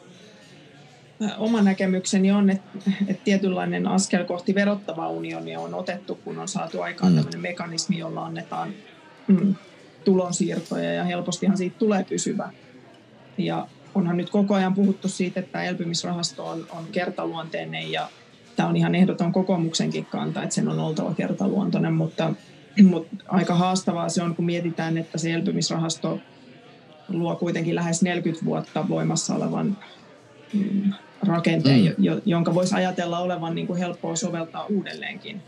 oma 1.39 1.63
näkemykseni 1.63 2.33
on, 2.33 2.51
että, 2.51 2.81
että 3.07 3.25
tietynlainen 3.25 3.87
askel 3.87 4.25
kohti 4.25 4.55
verottavaa 4.55 5.09
unionia 5.09 5.61
on 5.61 5.75
otettu, 5.75 6.15
kun 6.15 6.39
on 6.39 6.49
saatu 6.49 6.81
aikaan 6.81 7.13
mm. 7.13 7.17
tämmöinen 7.17 7.41
mekanismi, 7.41 7.99
jolla 7.99 8.25
annetaan 8.25 8.75
mm, 9.27 9.55
tulonsiirtoja 10.05 10.93
ja 10.93 11.05
helpostihan 11.05 11.57
siitä 11.57 11.79
tulee 11.79 12.05
pysyvä. 12.05 12.53
Ja 13.39 13.69
onhan 13.95 14.17
nyt 14.17 14.31
koko 14.31 14.55
ajan 14.55 14.75
puhuttu 14.75 15.09
siitä, 15.09 15.41
että 15.41 15.63
elpymisrahasto 15.63 16.47
on, 16.47 16.67
on 16.71 16.87
kertaluonteinen 16.93 17.93
ja 17.93 18.09
tämä 18.57 18.69
on 18.69 18.77
ihan 18.77 18.95
ehdoton 18.95 19.33
kokoomuksenkin 19.33 20.07
kanta, 20.07 20.43
että 20.43 20.55
sen 20.55 20.69
on 20.69 20.81
oltava 20.81 21.15
kertaluontoinen, 21.15 21.95
mutta, 21.95 22.33
mutta 22.83 23.17
aika 23.29 23.55
haastavaa 23.55 24.09
se 24.09 24.23
on, 24.23 24.37
kun 24.37 24.45
mietitään, 24.45 24.99
että 24.99 25.19
se 25.19 25.33
elpymisrahasto 25.33 26.21
luo 27.09 27.37
kuitenkin 27.37 27.75
lähes 27.75 28.03
40 28.03 28.45
vuotta 28.45 28.89
voimassa 28.89 29.35
olevan 29.35 29.79
mm, 30.53 30.93
rakenteen, 31.23 31.95
mm. 31.99 32.21
jonka 32.25 32.55
voisi 32.55 32.75
ajatella 32.75 33.19
olevan 33.19 33.55
niin 33.55 33.67
kuin 33.67 33.79
helppoa 33.79 34.17
soveltaa 34.17 34.67
uudelleenkin, 34.67 35.43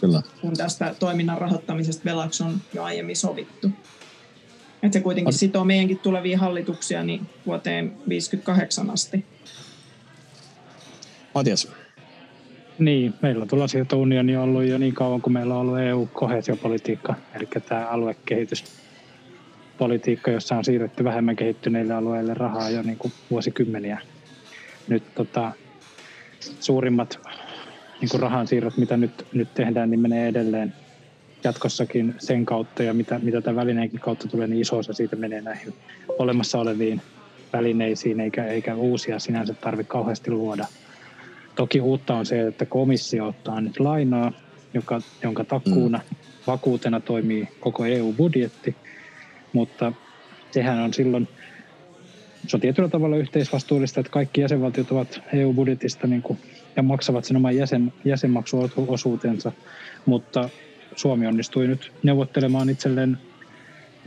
Kyllä. 0.00 0.22
kun 0.40 0.56
tästä 0.56 0.94
toiminnan 0.98 1.38
rahoittamisesta 1.38 2.04
velaksi 2.04 2.42
on 2.42 2.60
jo 2.74 2.82
aiemmin 2.82 3.16
sovittu. 3.16 3.70
Että 4.82 4.98
se 4.98 5.00
kuitenkin 5.00 5.34
sitoo 5.34 5.64
meidänkin 5.64 5.98
tulevia 5.98 6.38
hallituksia 6.38 7.02
niin 7.02 7.26
vuoteen 7.46 7.92
58 8.08 8.90
asti. 8.90 9.24
Matias. 11.34 11.68
Niin, 12.80 13.14
meillä 13.22 13.42
on 13.42 13.48
tulonsiirtounioni 13.48 14.36
ollut 14.36 14.64
jo 14.64 14.78
niin 14.78 14.94
kauan 14.94 15.22
kuin 15.22 15.32
meillä 15.32 15.54
on 15.54 15.60
ollut 15.60 15.78
EU-kohesiopolitiikka, 15.78 17.14
eli 17.34 17.48
tämä 17.68 17.86
aluekehityspolitiikka, 17.86 20.30
jossa 20.30 20.56
on 20.56 20.64
siirretty 20.64 21.04
vähemmän 21.04 21.36
kehittyneille 21.36 21.94
alueille 21.94 22.34
rahaa 22.34 22.70
jo 22.70 22.82
niin 22.82 22.98
kuin 22.98 23.12
vuosikymmeniä. 23.30 23.98
Nyt 24.88 25.02
tota, 25.14 25.52
suurimmat 26.60 27.20
niin 28.00 28.08
kuin 28.10 28.20
rahansiirrot, 28.20 28.76
mitä 28.76 28.96
nyt, 28.96 29.26
nyt 29.32 29.54
tehdään, 29.54 29.90
niin 29.90 30.00
menee 30.00 30.28
edelleen 30.28 30.74
jatkossakin 31.44 32.14
sen 32.18 32.46
kautta 32.46 32.82
ja 32.82 32.94
mitä, 32.94 33.20
mitä 33.22 33.40
tämän 33.40 33.56
välineenkin 33.56 34.00
kautta 34.00 34.28
tulee, 34.28 34.46
niin 34.46 34.60
iso 34.60 34.78
osa 34.78 34.92
siitä 34.92 35.16
menee 35.16 35.40
näihin 35.40 35.74
olemassa 36.18 36.58
oleviin 36.58 37.02
välineisiin, 37.52 38.20
eikä, 38.20 38.44
eikä 38.44 38.74
uusia 38.74 39.18
sinänsä 39.18 39.54
tarvitse 39.54 39.90
kauheasti 39.90 40.30
luoda. 40.30 40.66
Toki 41.60 41.80
uutta 41.80 42.14
on 42.14 42.26
se, 42.26 42.46
että 42.46 42.66
komissio 42.66 43.26
ottaa 43.28 43.60
nyt 43.60 43.80
lainaa, 43.80 44.32
joka, 44.74 45.00
jonka 45.22 45.44
takkuuna, 45.44 46.00
mm. 46.10 46.16
vakuutena 46.46 47.00
toimii 47.00 47.48
koko 47.60 47.84
EU-budjetti, 47.84 48.76
mutta 49.52 49.92
sehän 50.50 50.78
on 50.78 50.94
silloin, 50.94 51.28
se 52.46 52.56
on 52.56 52.60
tietyllä 52.60 52.88
tavalla 52.88 53.16
yhteisvastuullista, 53.16 54.00
että 54.00 54.12
kaikki 54.12 54.40
jäsenvaltiot 54.40 54.90
ovat 54.92 55.20
EU-budjetista 55.32 56.06
niin 56.06 56.22
kuin, 56.22 56.38
ja 56.76 56.82
maksavat 56.82 57.24
sen 57.24 57.36
oman 57.36 57.56
jäsen, 57.56 57.92
jäsenmaksuosuutensa, 58.04 59.52
mutta 60.06 60.48
Suomi 60.96 61.26
onnistui 61.26 61.66
nyt 61.66 61.92
neuvottelemaan 62.02 62.70
itselleen 62.70 63.18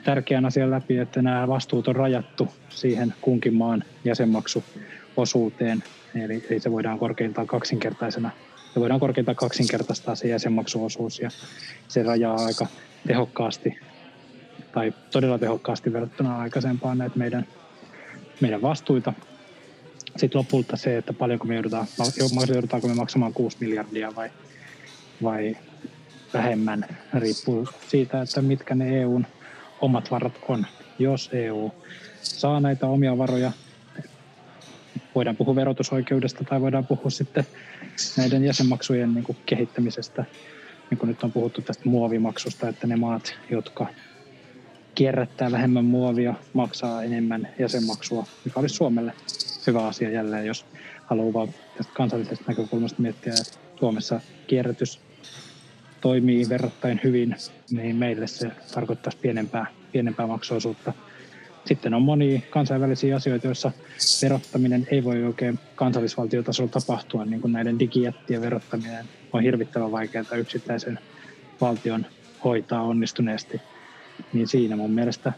tärkeän 0.03 0.45
asian 0.45 0.71
läpi, 0.71 0.97
että 0.97 1.21
nämä 1.21 1.47
vastuut 1.47 1.87
on 1.87 1.95
rajattu 1.95 2.47
siihen 2.69 3.13
kunkin 3.21 3.53
maan 3.53 3.83
jäsenmaksuosuuteen. 4.05 5.83
Eli, 6.15 6.45
eli 6.49 6.59
se 6.59 6.71
voidaan 6.71 6.99
korkeintaan 6.99 7.47
kaksinkertaisena 7.47 8.31
se 8.73 8.79
voidaan 8.79 8.99
korkeintaan 8.99 9.35
kaksinkertaistaa 9.35 10.15
se 10.15 10.27
jäsenmaksuosuus 10.27 11.19
ja 11.19 11.29
se 11.87 12.03
rajaa 12.03 12.35
aika 12.45 12.67
tehokkaasti 13.07 13.79
tai 14.71 14.93
todella 15.11 15.37
tehokkaasti 15.37 15.93
verrattuna 15.93 16.37
aikaisempaan 16.37 16.97
näitä 16.97 17.17
meidän, 17.17 17.47
meidän 18.41 18.61
vastuita. 18.61 19.13
Sitten 20.17 20.39
lopulta 20.39 20.77
se, 20.77 20.97
että 20.97 21.13
paljonko 21.13 21.45
me 21.45 21.53
joudutaan, 21.53 21.87
joudutaanko 22.53 22.87
me 22.87 22.93
maksamaan 22.93 23.33
6 23.33 23.57
miljardia 23.59 24.15
vai, 24.15 24.29
vai 25.23 25.57
vähemmän, 26.33 26.85
riippuu 27.13 27.67
siitä, 27.87 28.21
että 28.21 28.41
mitkä 28.41 28.75
ne 28.75 29.01
EUn 29.01 29.27
omat 29.81 30.11
varat 30.11 30.39
on. 30.47 30.65
Jos 30.99 31.29
EU 31.33 31.71
saa 32.21 32.59
näitä 32.59 32.87
omia 32.87 33.17
varoja, 33.17 33.51
voidaan 35.15 35.35
puhua 35.35 35.55
verotusoikeudesta 35.55 36.43
tai 36.43 36.61
voidaan 36.61 36.87
puhua 36.87 37.09
sitten 37.09 37.45
näiden 38.17 38.43
jäsenmaksujen 38.43 39.13
niin 39.13 39.23
kuin 39.23 39.37
kehittämisestä, 39.45 40.25
niin 40.89 40.97
kuin 40.97 41.07
nyt 41.07 41.23
on 41.23 41.31
puhuttu 41.31 41.61
tästä 41.61 41.89
muovimaksusta, 41.89 42.69
että 42.69 42.87
ne 42.87 42.95
maat, 42.95 43.35
jotka 43.49 43.87
kierrättää 44.95 45.51
vähemmän 45.51 45.85
muovia, 45.85 46.33
maksaa 46.53 47.03
enemmän 47.03 47.49
jäsenmaksua, 47.59 48.25
mikä 48.45 48.59
olisi 48.59 48.75
Suomelle 48.75 49.13
hyvä 49.67 49.87
asia 49.87 50.09
jälleen, 50.09 50.45
jos 50.45 50.65
haluaa 51.05 51.33
vaan 51.33 51.47
tästä 51.77 51.93
kansallisesta 51.93 52.45
näkökulmasta 52.47 53.01
miettiä, 53.01 53.33
että 53.33 53.57
Suomessa 53.79 54.21
kierrätys 54.47 54.99
toimii 56.01 56.49
verrattain 56.49 56.99
hyvin, 57.03 57.35
niin 57.71 57.95
meille 57.95 58.27
se 58.27 58.51
tarkoittaisi 58.73 59.17
pienempää, 59.17 59.65
pienempää 59.91 60.27
maksuosuutta. 60.27 60.93
Sitten 61.65 61.93
on 61.93 62.01
monia 62.01 62.39
kansainvälisiä 62.49 63.15
asioita, 63.15 63.47
joissa 63.47 63.71
verottaminen 64.21 64.87
ei 64.91 65.03
voi 65.03 65.23
oikein 65.23 65.59
kansallisvaltiotasolla 65.75 66.71
tapahtua, 66.71 67.25
niin 67.25 67.41
kuin 67.41 67.53
näiden 67.53 67.79
digijättien 67.79 68.41
verottaminen 68.41 69.05
on 69.33 69.43
hirvittävän 69.43 69.91
vaikeaa 69.91 70.35
yksittäisen 70.37 70.99
valtion 71.61 72.05
hoitaa 72.43 72.81
onnistuneesti. 72.81 73.61
Niin 74.33 74.47
siinä 74.47 74.75
mun 74.75 74.91
mielestä 74.91 75.33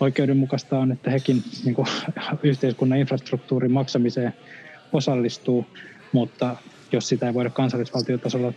oikeudenmukaista 0.00 0.78
on, 0.78 0.92
että 0.92 1.10
hekin 1.10 1.42
niin 1.64 1.74
kuin, 1.74 1.88
yhteiskunnan 2.42 2.98
infrastruktuurin 2.98 3.72
maksamiseen 3.72 4.34
osallistuu, 4.92 5.66
mutta 6.12 6.56
jos 6.92 7.08
sitä 7.08 7.26
ei 7.26 7.34
voida 7.34 7.50
kansallisvaltiotasolla 7.50 8.52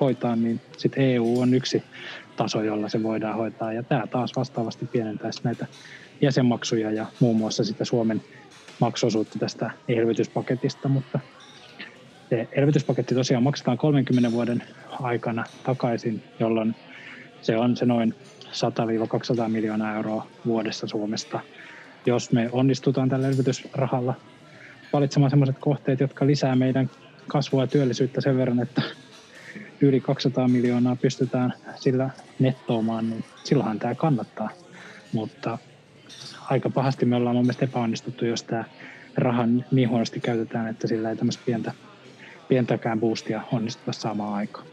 hoitaa, 0.00 0.36
niin 0.36 0.60
sitten 0.76 1.04
EU 1.04 1.40
on 1.40 1.54
yksi 1.54 1.82
taso, 2.36 2.62
jolla 2.62 2.88
se 2.88 3.02
voidaan 3.02 3.36
hoitaa. 3.36 3.72
Ja 3.72 3.82
tämä 3.82 4.06
taas 4.06 4.32
vastaavasti 4.36 4.86
pienentäisi 4.86 5.40
näitä 5.44 5.66
jäsenmaksuja 6.20 6.90
ja 6.90 7.06
muun 7.20 7.36
muassa 7.36 7.64
sitä 7.64 7.84
Suomen 7.84 8.22
maksuosuutta 8.80 9.38
tästä 9.38 9.70
elvytyspaketista, 9.88 10.88
mutta 10.88 11.20
se 12.30 12.48
elvytyspaketti 12.52 13.14
tosiaan 13.14 13.42
maksetaan 13.42 13.78
30 13.78 14.32
vuoden 14.32 14.62
aikana 15.00 15.44
takaisin, 15.62 16.22
jolloin 16.40 16.74
se 17.42 17.56
on 17.56 17.76
se 17.76 17.86
noin 17.86 18.14
100-200 19.46 19.48
miljoonaa 19.48 19.96
euroa 19.96 20.26
vuodessa 20.46 20.86
Suomesta. 20.86 21.40
Jos 22.06 22.32
me 22.32 22.48
onnistutaan 22.52 23.08
tällä 23.08 23.28
elvytysrahalla 23.28 24.14
valitsemaan 24.92 25.30
sellaiset 25.30 25.58
kohteet, 25.60 26.00
jotka 26.00 26.26
lisää 26.26 26.56
meidän 26.56 26.90
kasvua 27.26 27.62
ja 27.62 27.66
työllisyyttä 27.66 28.20
sen 28.20 28.36
verran, 28.36 28.60
että 28.60 28.82
yli 29.80 30.00
200 30.00 30.48
miljoonaa 30.48 30.96
pystytään 30.96 31.54
sillä 31.76 32.10
nettoomaan, 32.38 33.10
niin 33.10 33.24
silloinhan 33.44 33.78
tämä 33.78 33.94
kannattaa. 33.94 34.50
Mutta 35.12 35.58
aika 36.50 36.70
pahasti 36.70 37.06
me 37.06 37.16
ollaan 37.16 37.36
mun 37.36 37.44
mielestä 37.44 37.64
epäonnistuttu, 37.64 38.24
jos 38.24 38.42
tämä 38.42 38.64
raha 39.16 39.46
niin 39.72 39.88
huonosti 39.88 40.20
käytetään, 40.20 40.68
että 40.68 40.86
sillä 40.86 41.10
ei 41.10 41.16
tämmöistä 41.16 41.42
pientä, 41.46 41.72
pientäkään 42.48 43.00
boostia 43.00 43.42
onnistuta 43.52 43.92
saamaan 43.92 44.34
aikaan. 44.34 44.66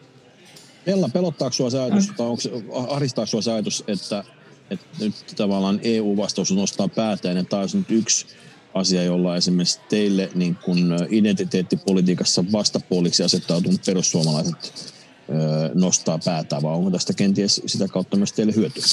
Ella, 0.88 1.10
pelottaako 1.14 1.54
sinua 1.54 1.70
se 1.70 1.80
ajatus, 1.80 2.12
tai 2.18 2.28
onko, 2.28 2.42
ahdistaako 2.90 3.28
sinua 3.28 3.42
se 3.42 3.52
ajatus, 3.52 3.84
että, 3.88 4.24
että 4.70 4.86
nyt 5.00 5.16
tavallaan 5.36 5.80
EU-vastaus 5.84 6.52
nostaa 6.52 6.88
päätään, 6.88 7.38
ja 7.38 7.44
tämä 7.44 7.62
olisi 7.62 7.78
nyt 7.78 7.92
yksi 7.92 8.26
asia, 8.74 9.04
jolla 9.04 9.36
esimerkiksi 9.36 9.80
teille 9.90 10.30
niin 10.36 10.56
kun 10.56 10.96
identiteettipolitiikassa 11.10 12.44
vastapuoliksi 12.52 13.24
asettautunut 13.24 13.82
perussuomalaiset 13.86 14.94
öö, 15.30 15.70
nostaa 15.74 16.20
päätään, 16.26 16.62
vai 16.62 16.74
onko 16.74 16.92
tästä 16.92 17.14
kenties 17.14 17.62
sitä 17.66 17.88
kautta 17.88 18.18
myös 18.18 18.34
teille 18.34 18.56
hyötyä 18.56 18.84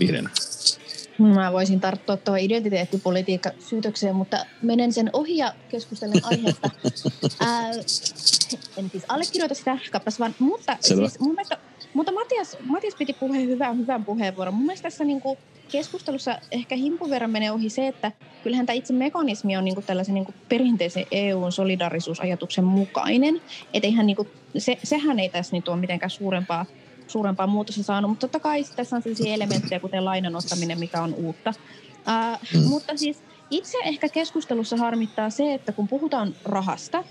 vihreänä? 0.00 0.30
Mä 1.18 1.52
voisin 1.52 1.80
tarttua 1.80 2.16
tuohon 2.16 2.40
identiteettipolitiikka-syytökseen, 2.40 4.16
mutta 4.16 4.46
menen 4.62 4.92
sen 4.92 5.10
ohi 5.12 5.36
ja 5.36 5.52
keskustelen 5.68 6.24
aiheesta. 6.24 6.70
Ää, 7.46 7.70
en 8.76 8.90
siis 8.90 9.04
allekirjoita 9.08 9.54
sitä 9.54 9.78
kappas 9.92 10.20
vaan, 10.20 10.34
mutta, 10.38 10.76
siis 10.80 11.20
mun 11.20 11.34
mielestä, 11.34 11.58
mutta 11.94 12.12
Matias, 12.12 12.56
Matias 12.60 12.94
piti 12.94 13.12
puheen 13.12 13.48
hyvän, 13.48 13.78
hyvän 13.78 14.04
puheenvuoron. 14.04 14.54
Mun 14.54 14.66
mielestä 14.66 14.90
tässä 14.90 15.04
niin 15.04 15.20
kuin, 15.20 15.38
keskustelussa 15.68 16.38
ehkä 16.50 16.76
himpun 16.76 17.10
verran 17.10 17.30
menee 17.30 17.50
ohi 17.50 17.68
se, 17.68 17.88
että 17.88 18.12
kyllähän 18.42 18.66
tämä 18.66 18.74
itse 18.74 18.92
mekanismi 18.92 19.56
on 19.56 19.64
niin 19.64 19.74
kuin 19.74 19.86
tällaisen 19.86 20.14
niin 20.14 20.24
kuin 20.24 20.34
perinteisen 20.48 21.06
EUn 21.10 21.52
solidarisuusajatuksen 21.52 22.64
mukainen. 22.64 23.42
Et 23.74 23.84
eihän, 23.84 24.06
niin 24.06 24.16
kuin, 24.16 24.28
se, 24.58 24.78
sehän 24.84 25.18
ei 25.18 25.28
tässä 25.28 25.56
nyt 25.56 25.68
ole 25.68 25.76
mitenkään 25.76 26.10
suurempaa 26.10 26.66
suurempaa 27.06 27.46
muutosta 27.46 27.82
saanut, 27.82 28.10
mutta 28.10 28.28
totta 28.28 28.40
kai 28.40 28.64
tässä 28.76 28.96
on 28.96 29.02
sellaisia 29.02 29.34
elementtejä, 29.34 29.80
kuten 29.80 30.04
lainan 30.04 30.36
ottaminen, 30.36 30.78
mikä 30.78 31.02
on 31.02 31.14
uutta. 31.14 31.54
Uh, 31.90 32.60
mm. 32.60 32.68
Mutta 32.68 32.96
siis 32.96 33.22
itse 33.50 33.78
ehkä 33.84 34.08
keskustelussa 34.08 34.76
harmittaa 34.76 35.30
se, 35.30 35.54
että 35.54 35.72
kun 35.72 35.88
puhutaan 35.88 36.34
rahasta 36.44 37.04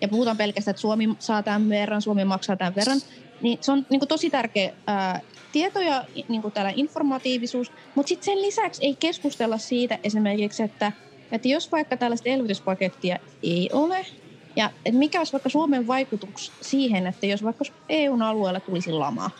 ja 0.00 0.08
puhutaan 0.08 0.36
pelkästään, 0.36 0.72
että 0.72 0.80
Suomi 0.80 1.16
saa 1.18 1.42
tämän 1.42 1.68
verran, 1.68 2.02
Suomi 2.02 2.24
maksaa 2.24 2.56
tämän 2.56 2.74
verran, 2.74 3.00
niin 3.42 3.58
se 3.60 3.72
on 3.72 3.86
niin 3.90 4.00
kuin 4.00 4.08
tosi 4.08 4.30
tärkeä 4.30 4.72
ää, 4.86 5.20
tieto 5.52 5.80
ja 5.80 6.04
niin 6.28 6.42
kuin 6.42 6.52
täällä 6.52 6.72
informatiivisuus, 6.76 7.72
mutta 7.94 8.08
sitten 8.08 8.24
sen 8.24 8.42
lisäksi 8.42 8.84
ei 8.84 8.94
keskustella 8.94 9.58
siitä 9.58 9.98
esimerkiksi, 10.04 10.62
että, 10.62 10.92
että 11.32 11.48
jos 11.48 11.72
vaikka 11.72 11.96
tällaista 11.96 12.28
elvytyspakettia 12.28 13.18
ei 13.42 13.70
ole, 13.72 14.06
ja 14.60 14.70
mikä 14.92 15.20
olisi 15.20 15.32
vaikka 15.32 15.48
Suomen 15.48 15.86
vaikutus 15.86 16.52
siihen, 16.60 17.06
että 17.06 17.26
jos 17.26 17.44
vaikka 17.44 17.64
EUn 17.88 18.22
alueella 18.22 18.60
tulisi 18.60 18.92
lama, 18.92 19.30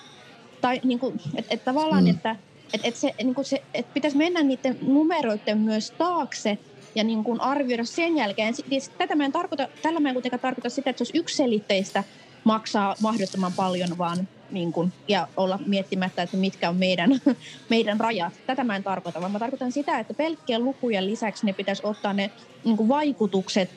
tai 0.61 0.80
niin 0.85 0.98
kuin, 0.98 1.20
että, 1.35 1.54
että 1.54 1.64
tavallaan, 1.64 2.04
mm. 2.04 2.11
että, 2.11 2.37
että, 2.74 2.88
että, 2.88 3.00
se, 3.00 3.14
niin 3.22 3.35
kuin 3.35 3.44
se, 3.44 3.62
että 3.74 3.92
pitäisi 3.94 4.16
mennä 4.16 4.42
niiden 4.42 4.78
numeroiden 4.83 5.59
myös 5.59 5.90
taakse 5.90 6.59
ja 6.94 7.04
niin 7.04 7.24
kuin 7.24 7.40
arvioida 7.40 7.85
sen 7.85 8.16
jälkeen. 8.16 8.54
Tätä 8.98 9.14
mä 9.14 9.24
en 9.24 9.33
tarkoita, 9.33 9.68
tällä 9.83 10.00
mä 10.00 10.09
en 10.09 10.14
kuitenkaan 10.14 10.40
tarkoita 10.40 10.68
sitä, 10.68 10.90
että 10.90 10.98
se 10.98 11.02
olisi 11.02 11.18
yksiselitteistä 11.18 12.04
maksaa 12.44 12.94
mahdottoman 13.02 13.52
paljon, 13.52 13.98
vaan 13.98 14.28
niin 14.50 14.72
kuin, 14.72 14.92
ja 15.09 15.28
olla 15.37 15.59
miettimättä, 15.66 16.22
että 16.22 16.37
mitkä 16.37 16.68
on 16.68 16.76
meidän, 16.76 17.11
meidän 17.70 18.00
rajat. 18.00 18.33
Tätä 18.46 18.64
mä 18.64 18.76
en 18.76 18.83
tarkoita, 18.83 19.20
vaan 19.20 19.33
mä 19.33 19.38
tarkoitan 19.38 19.72
sitä, 19.72 19.98
että 19.98 20.14
pelkkien 20.14 20.64
lukujen 20.64 21.06
lisäksi 21.06 21.46
ne 21.46 21.52
pitäisi 21.52 21.83
ottaa 21.85 22.12
ne 22.12 22.30
niin 22.64 22.76
kuin 22.76 22.88
vaikutukset 22.88 23.70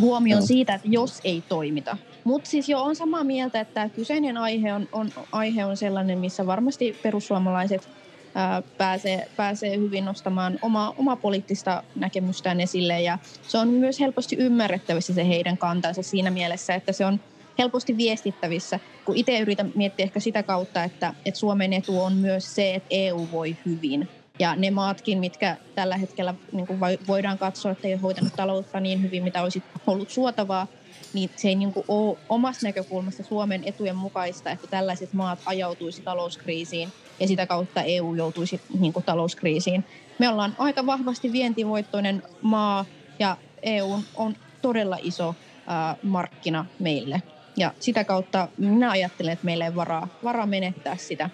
huomioon 0.00 0.42
siitä, 0.42 0.74
että 0.74 0.88
jos 0.90 1.20
ei 1.24 1.42
toimita. 1.48 1.96
Mutta 2.24 2.50
siis 2.50 2.68
jo 2.68 2.82
on 2.82 2.96
samaa 2.96 3.24
mieltä, 3.24 3.60
että 3.60 3.88
kyseinen 3.88 4.36
aihe 4.36 4.72
on, 4.72 4.88
on, 4.92 5.10
aihe 5.32 5.64
on 5.64 5.76
sellainen, 5.76 6.18
missä 6.18 6.46
varmasti 6.46 6.96
perussuomalaiset 7.02 7.88
ää, 8.34 8.62
pääsee, 8.78 9.28
pääsee 9.36 9.76
hyvin 9.76 10.04
nostamaan 10.04 10.58
oma, 10.62 10.94
oma 10.98 11.16
poliittista 11.16 11.82
näkemystään 11.96 12.60
esille. 12.60 13.00
Ja 13.00 13.18
se 13.42 13.58
on 13.58 13.68
myös 13.68 14.00
helposti 14.00 14.36
ymmärrettävissä 14.36 15.14
se 15.14 15.28
heidän 15.28 15.58
kantansa 15.58 16.02
siinä 16.02 16.30
mielessä, 16.30 16.74
että 16.74 16.92
se 16.92 17.06
on 17.06 17.20
helposti 17.58 17.96
viestittävissä, 17.96 18.80
kun 19.04 19.16
itse 19.16 19.38
yritän 19.38 19.72
miettiä 19.74 20.04
ehkä 20.04 20.20
sitä 20.20 20.42
kautta, 20.42 20.84
että, 20.84 21.14
että 21.26 21.40
Suomen 21.40 21.72
etu 21.72 22.00
on 22.00 22.12
myös 22.12 22.54
se, 22.54 22.74
että 22.74 22.88
EU 22.90 23.28
voi 23.32 23.56
hyvin. 23.66 24.08
Ja 24.40 24.56
ne 24.56 24.70
maatkin, 24.70 25.18
mitkä 25.18 25.56
tällä 25.74 25.96
hetkellä 25.96 26.34
niin 26.52 26.66
kuin 26.66 26.80
voidaan 27.06 27.38
katsoa, 27.38 27.72
että 27.72 27.88
ei 27.88 27.94
ole 27.94 28.00
hoitanut 28.00 28.32
taloutta 28.36 28.80
niin 28.80 29.02
hyvin, 29.02 29.22
mitä 29.22 29.42
olisi 29.42 29.62
ollut 29.86 30.10
suotavaa, 30.10 30.66
niin 31.12 31.30
se 31.36 31.48
ei 31.48 31.54
niin 31.54 31.72
kuin 31.72 31.84
ole 31.88 32.18
omasta 32.28 32.66
näkökulmasta 32.66 33.22
Suomen 33.22 33.62
etujen 33.64 33.96
mukaista, 33.96 34.50
että 34.50 34.66
tällaiset 34.66 35.12
maat 35.12 35.38
ajautuisi 35.46 36.02
talouskriisiin 36.02 36.88
ja 37.20 37.26
sitä 37.28 37.46
kautta 37.46 37.82
EU 37.82 38.14
joutuisi 38.14 38.60
niin 38.78 38.92
kuin 38.92 39.04
talouskriisiin. 39.04 39.84
Me 40.18 40.28
ollaan 40.28 40.54
aika 40.58 40.86
vahvasti 40.86 41.32
vientivoittoinen 41.32 42.22
maa 42.40 42.84
ja 43.18 43.36
EU 43.62 43.98
on 44.14 44.36
todella 44.62 44.98
iso 45.02 45.34
ää, 45.66 45.96
markkina 46.02 46.66
meille. 46.78 47.22
Ja 47.56 47.72
sitä 47.80 48.04
kautta 48.04 48.48
minä 48.56 48.90
ajattelen, 48.90 49.32
että 49.32 49.44
meillä 49.44 49.64
ei 49.64 49.74
varaa, 49.74 50.08
varaa 50.24 50.46
menettää 50.46 50.96
sitä, 50.96 51.30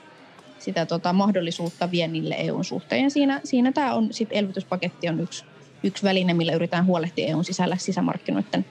sitä 0.67 0.87
tota, 0.87 1.13
mahdollisuutta 1.13 1.91
viennille 1.91 2.35
EUn 2.39 2.65
suhteen. 2.65 3.03
Ja 3.03 3.11
siinä, 3.11 3.41
siinä 3.45 3.73
tämä 3.73 3.95
on, 3.95 4.09
sit 4.11 4.29
elvytyspaketti 4.33 5.09
on 5.09 5.21
yksi, 5.21 5.45
yksi 5.83 6.03
väline, 6.03 6.35
millä 6.35 6.53
yritetään 6.53 6.87
huolehtia 6.87 7.27
EUn 7.27 7.45
sisällä 7.45 7.77
sisämarkkinoiden 7.77 8.65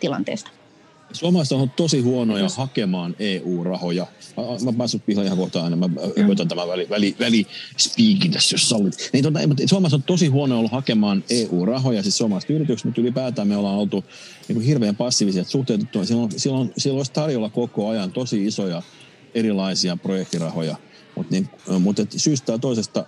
tilanteesta. 0.00 0.50
Suomalaiset 1.12 1.58
on 1.58 1.70
tosi 1.70 2.00
huonoja 2.00 2.42
Jos... 2.42 2.56
hakemaan 2.56 3.16
EU-rahoja. 3.18 4.06
Mä 4.64 4.72
päässyt 4.78 5.06
pihaan 5.06 5.26
ihan 5.26 5.38
kohta 5.38 5.64
aina. 5.64 5.76
Mä 5.76 5.86
mm. 5.86 6.48
tämän 6.48 6.68
väli, 6.68 6.86
väli, 6.90 7.16
väli 7.20 7.46
speakin 7.76 8.30
tässä, 8.30 8.54
jos 8.54 8.68
sallit. 8.68 9.10
Niin, 9.12 9.22
tuota, 9.22 9.38
suomalaiset 9.66 9.96
on 9.96 10.02
tosi 10.02 10.26
huonoja 10.26 10.58
ollut 10.58 10.72
hakemaan 10.72 11.24
EU-rahoja, 11.30 12.02
siis 12.02 12.18
suomalaiset 12.18 12.50
yritykset, 12.50 12.84
mutta 12.84 13.00
ylipäätään 13.00 13.48
me 13.48 13.56
ollaan 13.56 13.78
oltu 13.78 14.04
niin 14.48 14.56
kuin 14.56 14.66
hirveän 14.66 14.96
passiivisia 14.96 15.44
suhteutettua. 15.44 16.04
Silloin, 16.04 16.30
silloin, 16.36 16.72
silloin 16.78 16.98
olisi 16.98 17.12
tarjolla 17.12 17.50
koko 17.50 17.88
ajan 17.88 18.12
tosi 18.12 18.46
isoja 18.46 18.82
erilaisia 19.34 19.96
projektirahoja 19.96 20.76
Mutta 21.16 21.34
niin, 21.34 21.48
mut 21.80 21.96
syystä 22.16 22.52
ja 22.52 22.58
toisesta 22.58 23.06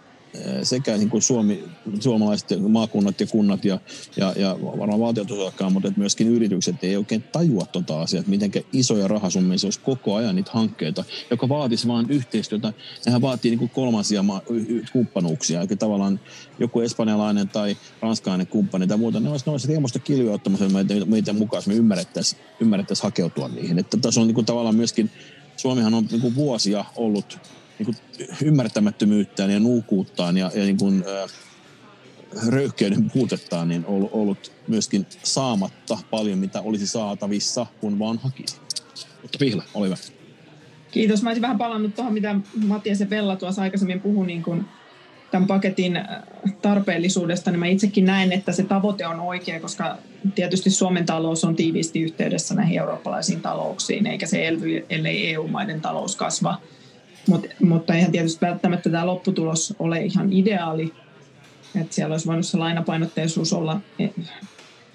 sekä 0.62 0.96
niin 0.96 1.10
kuin 1.10 1.22
Suomi, 1.22 1.64
suomalaiset 2.00 2.48
maakunnat 2.68 3.20
ja 3.20 3.26
kunnat 3.26 3.64
ja, 3.64 3.78
ja, 4.16 4.34
ja 4.36 4.56
varmaan 4.62 5.00
valtiot 5.00 5.30
osaakaan, 5.30 5.72
mutta 5.72 5.92
myöskin 5.96 6.28
yritykset 6.28 6.84
ei 6.84 6.96
oikein 6.96 7.22
tajua 7.22 7.66
tuota 7.66 8.00
asiaa, 8.00 8.20
että 8.20 8.30
miten 8.30 8.50
isoja 8.72 9.08
rahasummia 9.08 9.58
se 9.58 9.66
olisi 9.66 9.80
koko 9.80 10.14
ajan 10.14 10.36
niitä 10.36 10.50
hankkeita, 10.54 11.04
joka 11.30 11.48
vaatisi 11.48 11.88
vain 11.88 12.06
yhteistyötä. 12.10 12.72
Nehän 13.06 13.20
vaatii 13.20 13.50
niin 13.50 13.58
kuin 13.58 13.70
kolmansia 13.70 14.22
ma- 14.22 14.42
kumppanuuksia, 14.92 15.60
eli 15.60 15.76
tavallaan 15.76 16.20
joku 16.58 16.80
espanjalainen 16.80 17.48
tai 17.48 17.76
ranskalainen 18.02 18.46
kumppani 18.46 18.86
tai 18.86 18.98
muuta, 18.98 19.20
ne 19.20 19.30
olisi, 19.30 19.46
ne 19.46 19.52
olisi 19.52 19.68
riemusta 19.68 19.98
kiljoa 19.98 20.34
ottamassa 20.34 20.68
meitä, 20.68 20.94
meitä 21.06 21.32
mukaan, 21.32 21.62
me 21.66 21.74
ymmärrettäisiin 21.74 22.42
ymmärrettäisi 22.60 23.02
hakeutua 23.02 23.48
niihin. 23.48 23.78
Että 23.78 23.96
tässä 23.96 24.20
on 24.20 24.26
niin 24.26 24.34
kuin 24.34 24.46
tavallaan 24.46 24.74
myöskin, 24.74 25.10
Suomihan 25.56 25.94
on 25.94 26.08
niin 26.10 26.20
kuin 26.20 26.34
vuosia 26.34 26.84
ollut 26.96 27.38
niin 27.78 27.86
kuin 27.86 27.96
ymmärtämättömyyttään 28.44 29.50
ja 29.50 29.60
nuukuuttaan 29.60 30.36
ja, 30.36 30.50
ja 30.54 30.64
niin 30.64 30.78
kuin, 30.78 31.04
äh, 31.08 31.30
röyhkeyden 32.48 33.10
puutettaan 33.10 33.68
niin 33.68 33.86
ollut, 33.86 34.10
ollut 34.12 34.52
myöskin 34.66 35.06
saamatta 35.22 35.98
paljon, 36.10 36.38
mitä 36.38 36.60
olisi 36.60 36.86
saatavissa, 36.86 37.66
kun 37.80 37.98
vaan 37.98 38.18
hakisi. 38.18 38.56
Mutta 39.22 39.38
Pihla, 39.38 39.62
ole 39.74 39.86
hyvä. 39.86 39.96
Kiitos. 40.90 41.22
Mä 41.22 41.28
olisin 41.28 41.42
vähän 41.42 41.58
palannut 41.58 41.94
tuohon, 41.94 42.12
mitä 42.12 42.36
Matias 42.66 43.00
ja 43.00 43.10
Vella 43.10 43.36
tuossa 43.36 43.62
aikaisemmin 43.62 44.00
puhui 44.00 44.26
niin 44.26 44.42
kuin 44.42 44.64
tämän 45.30 45.46
paketin 45.46 46.00
tarpeellisuudesta, 46.62 47.50
niin 47.50 47.60
mä 47.60 47.66
itsekin 47.66 48.04
näen, 48.04 48.32
että 48.32 48.52
se 48.52 48.62
tavoite 48.62 49.06
on 49.06 49.20
oikea, 49.20 49.60
koska 49.60 49.98
tietysti 50.34 50.70
Suomen 50.70 51.06
talous 51.06 51.44
on 51.44 51.56
tiiviisti 51.56 52.00
yhteydessä 52.00 52.54
näihin 52.54 52.78
eurooppalaisiin 52.78 53.40
talouksiin, 53.40 54.06
eikä 54.06 54.26
se 54.26 54.48
elvy, 54.48 54.86
ellei 54.90 55.32
EU-maiden 55.32 55.80
talous 55.80 56.16
kasva– 56.16 56.58
Mut, 57.28 57.46
mutta 57.60 57.94
eihän 57.94 58.12
tietysti 58.12 58.46
välttämättä 58.46 58.90
tämä 58.90 59.06
lopputulos 59.06 59.74
ole 59.78 60.00
ihan 60.00 60.32
ideaali. 60.32 60.94
Että 61.80 61.94
siellä 61.94 62.12
olisi 62.12 62.26
voinut 62.26 62.46
se 62.46 62.56
lainapainotteisuus 62.56 63.52
olla 63.52 63.80
e, 63.98 64.08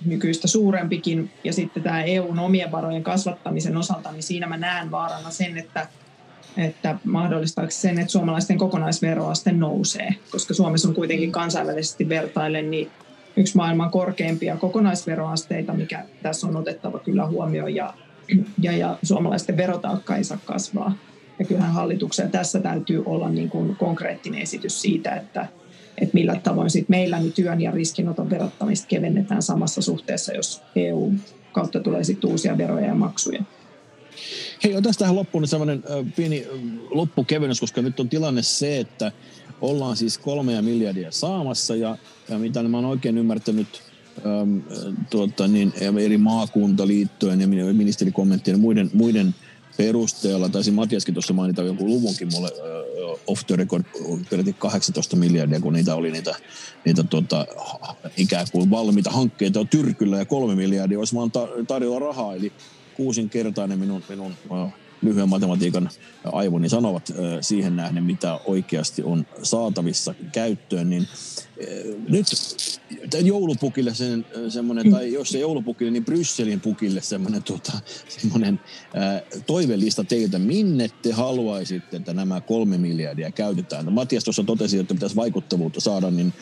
nykyistä 0.06 0.48
suurempikin. 0.48 1.32
Ja 1.44 1.54
sitten 1.54 1.84
tämä 1.84 2.04
EUn 2.04 2.40
omien 2.40 2.72
varojen 2.72 3.04
kasvattamisen 3.04 3.78
osalta, 3.78 4.12
niin 4.12 4.24
siinä 4.24 4.48
mä 4.48 4.58
näen 4.58 4.92
vaarana 4.92 5.30
sen, 5.30 5.58
että, 5.58 5.88
että 6.58 6.98
mahdollistaako 7.04 7.72
sen, 7.72 8.00
että 8.00 8.12
suomalaisten 8.12 8.58
kokonaisveroaste 8.58 9.52
nousee. 9.52 10.16
Koska 10.32 10.54
Suomessa 10.54 10.88
on 10.88 10.96
kuitenkin 10.96 11.32
kansainvälisesti 11.32 12.10
vertaillen 12.10 12.72
niin 12.72 12.92
yksi 13.38 13.58
maailman 13.58 13.92
korkeimpia 13.92 14.58
kokonaisveroasteita, 14.58 15.74
mikä 15.74 16.06
tässä 16.24 16.48
on 16.48 16.56
otettava 16.56 17.00
kyllä 17.00 17.28
huomioon. 17.28 17.76
Ja, 17.76 17.94
ja, 18.62 18.72
ja 18.72 18.98
suomalaisten 19.04 19.58
verotaakka 19.58 20.16
ei 20.16 20.24
saa 20.24 20.38
kasvaa. 20.46 20.94
Ja 21.40 21.46
kyllähän 21.46 21.74
hallituksen 21.74 22.32
tässä 22.32 22.60
täytyy 22.60 23.04
olla 23.06 23.30
niin 23.30 23.50
kuin 23.50 23.76
konkreettinen 23.76 24.42
esitys 24.42 24.82
siitä, 24.82 25.16
että, 25.16 25.48
että 25.98 26.14
millä 26.14 26.36
tavoin 26.44 26.70
sit 26.70 26.90
meillä 26.90 27.20
niin 27.20 27.34
työn 27.34 27.62
ja 27.62 27.72
riskinoton 27.72 28.30
verottamista 28.30 28.88
kevennetään 28.88 29.42
samassa 29.42 29.82
suhteessa, 29.82 30.34
jos 30.34 30.62
EU 30.76 31.14
kautta 31.52 31.80
tulee 31.80 32.04
sitten 32.04 32.30
uusia 32.30 32.58
veroja 32.58 32.86
ja 32.86 32.96
maksuja. 32.96 33.44
Hei, 34.64 34.76
otetaan 34.76 34.96
tähän 35.00 35.16
loppuun 35.16 35.48
sellainen 35.48 35.84
pieni 36.16 36.48
loppukevennys, 36.90 37.60
koska 37.60 37.82
nyt 37.82 38.00
on 38.00 38.10
tilanne 38.10 38.42
se, 38.42 38.80
että 38.80 39.12
ollaan 39.62 39.98
siis 39.98 40.18
kolmea 40.18 40.62
miljardia 40.62 41.12
saamassa 41.12 41.76
ja, 41.76 41.98
ja 42.30 42.40
mitä 42.40 42.64
mä 42.64 42.78
oon 42.78 42.86
oikein 42.86 43.18
ymmärtänyt 43.18 43.68
äm, 44.26 44.62
tuota, 45.10 45.48
niin, 45.48 45.74
eri 46.02 46.18
maakuntaliittojen 46.18 47.42
ja 47.42 47.48
ministerikommenttien 47.74 48.56
ja 48.56 48.62
muiden, 48.62 48.90
muiden 48.94 49.36
perusteella, 49.78 50.50
taisi 50.50 50.72
Matiaskin 50.72 51.14
tuossa 51.14 51.34
mainita 51.34 51.62
jonkun 51.62 51.88
luvunkin 51.88 52.30
mulle 52.34 52.50
off 53.28 53.48
the 53.48 53.56
record, 53.56 53.84
peräti 54.30 54.54
18 54.54 55.16
miljardia, 55.16 55.60
kun 55.60 55.74
niitä 55.74 55.96
oli 55.96 56.12
niitä, 56.12 56.36
niitä 56.86 57.04
tuota, 57.04 57.46
ikään 58.18 58.48
kuin 58.52 58.70
valmiita 58.70 59.12
hankkeita 59.12 59.60
on 59.60 59.68
tyrkyllä 59.68 60.18
ja 60.18 60.26
kolme 60.26 60.56
miljardia 60.56 61.00
olisi 61.00 61.16
vaan 61.16 61.32
tarjolla 61.68 62.00
rahaa, 62.00 62.36
eli 62.36 62.52
kuusinkertainen 62.94 63.80
minun, 63.80 64.04
minun 64.10 64.34
lyhyen 65.02 65.30
matematiikan 65.30 65.90
aivoni 66.24 66.70
sanovat 66.70 67.14
siihen 67.42 67.76
nähden, 67.76 68.04
mitä 68.04 68.40
oikeasti 68.46 69.04
on 69.04 69.26
saatavissa 69.44 70.14
käyttöön, 70.32 70.90
niin 70.90 71.08
nyt 72.10 72.26
joulupukille 73.24 73.94
sen, 73.94 74.26
semmoinen, 74.50 74.92
tai 74.92 75.14
jos 75.14 75.30
se 75.30 75.40
joulupukille, 75.40 75.92
niin 75.92 76.06
Brysselin 76.06 76.60
pukille 76.60 77.02
semmoinen, 77.02 77.44
tota, 77.44 77.72
semmoinen 78.08 78.60
ää, 78.94 79.22
toivellista 79.46 80.04
teiltä, 80.04 80.40
minne 80.40 80.90
te 81.02 81.12
haluaisitte, 81.12 81.98
että 81.98 82.14
nämä 82.14 82.42
kolme 82.42 82.78
miljardia 82.78 83.32
käytetään. 83.32 83.86
No, 83.86 83.92
Matias 83.92 84.24
tuossa 84.24 84.44
totesi, 84.44 84.80
että 84.80 84.94
pitäisi 84.94 85.16
vaikuttavuutta 85.16 85.82
saada, 85.82 86.12
niin 86.12 86.34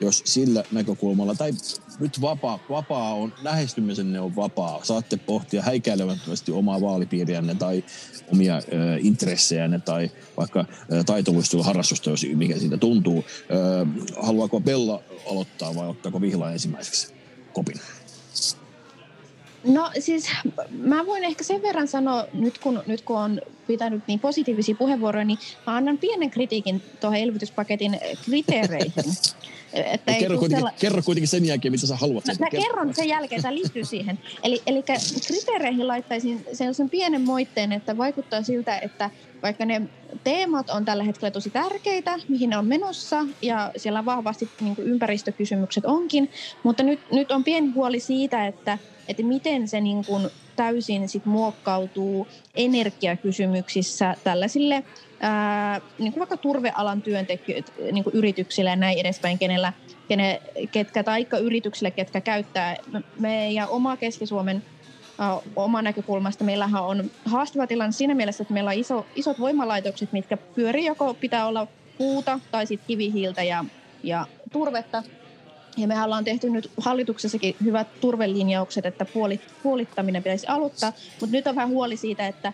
jos 0.00 0.22
sillä 0.24 0.64
näkökulmalla, 0.72 1.34
tai 1.34 1.52
nyt 2.00 2.20
vapaa, 2.20 2.58
vapaa 2.70 3.14
on, 3.14 3.32
lähestymisenne 3.42 4.20
on 4.20 4.36
vapaa, 4.36 4.80
saatte 4.84 5.16
pohtia 5.16 5.62
häikäilemättömästi 5.62 6.52
omaa 6.52 6.80
vaalipiiriänne 6.80 7.54
tai 7.54 7.84
omia 8.32 8.56
ö, 8.56 8.60
intressejänne 9.00 9.78
tai 9.78 10.10
vaikka 10.36 10.64
taitoluistelun 11.06 11.64
harrastusta, 11.64 12.10
jos 12.10 12.26
mikä 12.34 12.58
siitä 12.58 12.76
tuntuu. 12.76 13.24
Ö, 13.50 13.86
haluaako 14.22 14.55
Bella 14.60 15.02
aloittaa 15.30 15.74
vai 15.74 15.88
ottaako 15.88 16.20
Vihla 16.20 16.52
ensimmäiseksi 16.52 17.14
kopin? 17.52 17.80
No 19.64 19.90
siis 19.98 20.30
mä 20.70 21.06
voin 21.06 21.24
ehkä 21.24 21.44
sen 21.44 21.62
verran 21.62 21.88
sanoa, 21.88 22.24
nyt 22.32 22.58
kun, 22.58 22.82
nyt 22.86 23.02
kun 23.02 23.18
on 23.18 23.40
pitänyt 23.66 24.02
niin 24.06 24.20
positiivisia 24.20 24.74
puheenvuoroja, 24.74 25.24
niin 25.24 25.38
mä 25.66 25.76
annan 25.76 25.98
pienen 25.98 26.30
kritiikin 26.30 26.82
tuohon 27.00 27.18
elvytyspaketin 27.18 28.00
kriteereihin. 28.24 28.92
Että 29.72 30.12
ei 30.12 30.20
kerro, 30.20 30.38
kuitenkin, 30.38 30.58
sella... 30.58 30.72
kerro 30.80 31.02
kuitenkin 31.02 31.28
sen 31.28 31.44
jälkeen, 31.44 31.72
mitä 31.72 31.86
sä 31.86 31.96
haluat. 31.96 32.26
Mä, 32.26 32.32
mä 32.40 32.50
kerron 32.50 32.94
sen 32.94 33.08
jälkeen, 33.08 33.42
tämä 33.42 33.54
liittyy 33.54 33.84
siihen. 33.84 34.18
Eli, 34.42 34.62
eli 34.66 34.84
kriteereihin 35.26 35.88
laittaisin 35.88 36.46
sellaisen 36.52 36.90
pienen 36.90 37.20
moitteen, 37.20 37.72
että 37.72 37.96
vaikuttaa 37.96 38.42
siltä, 38.42 38.78
että 38.78 39.10
vaikka 39.42 39.64
ne 39.64 39.82
teemat 40.24 40.70
on 40.70 40.84
tällä 40.84 41.04
hetkellä 41.04 41.30
tosi 41.30 41.50
tärkeitä, 41.50 42.18
mihin 42.28 42.50
ne 42.50 42.58
on 42.58 42.66
menossa, 42.66 43.26
ja 43.42 43.72
siellä 43.76 44.04
vahvasti 44.04 44.48
niin 44.60 44.76
kuin 44.76 44.88
ympäristökysymykset 44.88 45.84
onkin, 45.84 46.30
mutta 46.62 46.82
nyt, 46.82 47.00
nyt 47.12 47.32
on 47.32 47.44
pieni 47.44 47.72
huoli 47.74 48.00
siitä, 48.00 48.46
että, 48.46 48.78
että 49.08 49.22
miten 49.22 49.68
se 49.68 49.80
niin 49.80 50.04
kuin 50.04 50.30
täysin 50.56 51.08
sit 51.08 51.26
muokkautuu 51.26 52.28
energiakysymyksissä 52.54 54.14
tällaisille 54.24 54.84
ää, 55.20 55.80
niin 55.98 56.12
kuin 56.12 56.20
vaikka 56.20 56.36
turvealan 56.36 57.02
työntekijöitä, 57.02 57.72
niin 57.92 58.04
kuin 58.04 58.16
yrityksille 58.16 58.70
ja 58.70 58.76
näin 58.76 58.98
edespäin, 58.98 59.38
kenellä, 59.38 59.72
kene, 60.08 60.42
ketkä, 60.72 61.02
taikka 61.02 61.38
yrityksille, 61.38 61.90
ketkä 61.90 62.20
käyttää 62.20 62.76
meidän 63.18 63.68
oma 63.68 63.96
Keski-Suomen 63.96 64.62
oma 65.56 65.82
näkökulmasta. 65.82 66.44
Meillähän 66.44 66.82
on 66.82 67.10
haastava 67.24 67.66
tilanne 67.66 67.92
siinä 67.92 68.14
mielessä, 68.14 68.42
että 68.42 68.54
meillä 68.54 68.68
on 68.68 68.78
iso, 68.78 69.06
isot 69.16 69.40
voimalaitokset, 69.40 70.12
mitkä 70.12 70.36
pyörii 70.36 70.86
joko 70.86 71.14
pitää 71.14 71.46
olla 71.46 71.66
puuta 71.98 72.40
tai 72.50 72.66
sitten 72.66 72.86
kivihiiltä 72.86 73.42
ja, 73.42 73.64
ja 74.02 74.26
turvetta. 74.52 75.02
Ja 75.76 75.86
me 75.86 76.02
ollaan 76.02 76.24
tehty 76.24 76.50
nyt 76.50 76.70
hallituksessakin 76.80 77.56
hyvät 77.64 78.00
turvelinjaukset, 78.00 78.86
että 78.86 79.04
puolit, 79.04 79.40
puolittaminen 79.62 80.22
pitäisi 80.22 80.46
aloittaa, 80.46 80.92
mutta 81.20 81.36
nyt 81.36 81.46
on 81.46 81.54
vähän 81.54 81.68
huoli 81.68 81.96
siitä, 81.96 82.26
että 82.26 82.52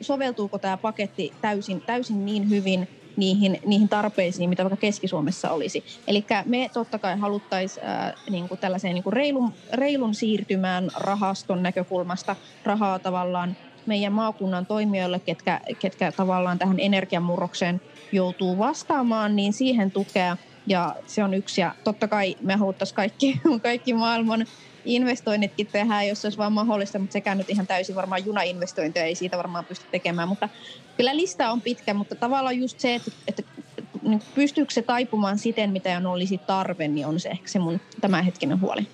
soveltuuko 0.00 0.58
tämä 0.58 0.76
paketti 0.76 1.32
täysin, 1.40 1.80
täysin 1.80 2.26
niin 2.26 2.50
hyvin 2.50 2.88
niihin, 3.16 3.60
niihin 3.66 3.88
tarpeisiin, 3.88 4.48
mitä 4.48 4.64
vaikka 4.64 4.76
Keski-Suomessa 4.76 5.50
olisi. 5.50 5.84
Eli 6.06 6.24
me 6.44 6.70
totta 6.72 6.98
kai 6.98 7.18
haluttaisiin 7.18 7.86
niin 8.30 8.48
kuin 8.48 8.60
tällaiseen 8.60 8.94
niin 8.94 9.04
kuin 9.04 9.12
reilun, 9.12 9.52
reilun 9.72 10.14
siirtymään 10.14 10.90
rahaston 10.96 11.62
näkökulmasta 11.62 12.36
rahaa 12.64 12.98
tavallaan 12.98 13.56
meidän 13.86 14.12
maakunnan 14.12 14.66
toimijoille, 14.66 15.18
ketkä, 15.18 15.60
ketkä 15.78 16.12
tavallaan 16.12 16.58
tähän 16.58 16.80
energiamurrokseen 16.80 17.80
joutuu 18.12 18.58
vastaamaan, 18.58 19.36
niin 19.36 19.52
siihen 19.52 19.90
tukea– 19.90 20.36
ja 20.68 20.96
se 21.06 21.24
on 21.24 21.34
yksi. 21.34 21.60
Ja 21.60 21.74
totta 21.84 22.08
kai 22.08 22.36
me 22.40 22.56
haluttaisiin 22.56 22.96
kaikki, 22.96 23.40
kaikki 23.62 23.94
maailman 23.94 24.46
investoinnitkin 24.84 25.66
tehdä, 25.66 26.02
jos 26.02 26.22
se 26.22 26.26
olisi 26.26 26.38
vaan 26.38 26.52
mahdollista, 26.52 26.98
mutta 26.98 27.12
sekään 27.12 27.38
nyt 27.38 27.50
ihan 27.50 27.66
täysin 27.66 27.94
varmaan 27.94 28.26
junainvestointeja 28.26 29.06
ei 29.06 29.14
siitä 29.14 29.36
varmaan 29.36 29.64
pysty 29.64 29.84
tekemään. 29.90 30.28
Mutta 30.28 30.48
kyllä 30.96 31.16
lista 31.16 31.50
on 31.50 31.60
pitkä, 31.60 31.94
mutta 31.94 32.14
tavallaan 32.14 32.58
just 32.58 32.80
se, 32.80 32.94
että, 32.94 33.10
että 33.28 33.42
niin 34.02 34.22
pystyykö 34.34 34.72
se 34.72 34.82
taipumaan 34.82 35.38
siten, 35.38 35.70
mitä 35.70 35.96
on 35.96 36.06
olisi 36.06 36.38
tarve, 36.38 36.88
niin 36.88 37.06
on 37.06 37.20
se 37.20 37.28
ehkä 37.28 37.48
se 37.48 37.58
mun 37.58 37.80
tämänhetkinen 38.00 38.60
huoli. 38.60 38.86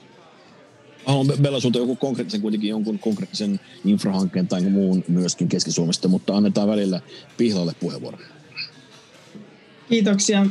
Haluan 1.06 1.26
Bella 1.42 1.60
sulta 1.60 1.78
joku 1.78 1.96
konkreettisen, 1.96 2.40
kuitenkin 2.40 2.70
jonkun 2.70 2.98
konkreettisen 2.98 3.60
infrahankkeen 3.84 4.48
tai 4.48 4.60
muun 4.60 5.04
myöskin 5.08 5.48
Keski-Suomesta, 5.48 6.08
mutta 6.08 6.36
annetaan 6.36 6.68
välillä 6.68 7.00
Pihlalle 7.36 7.72
puheenvuoro. 7.80 8.18
Kiitoksia. 9.88 10.46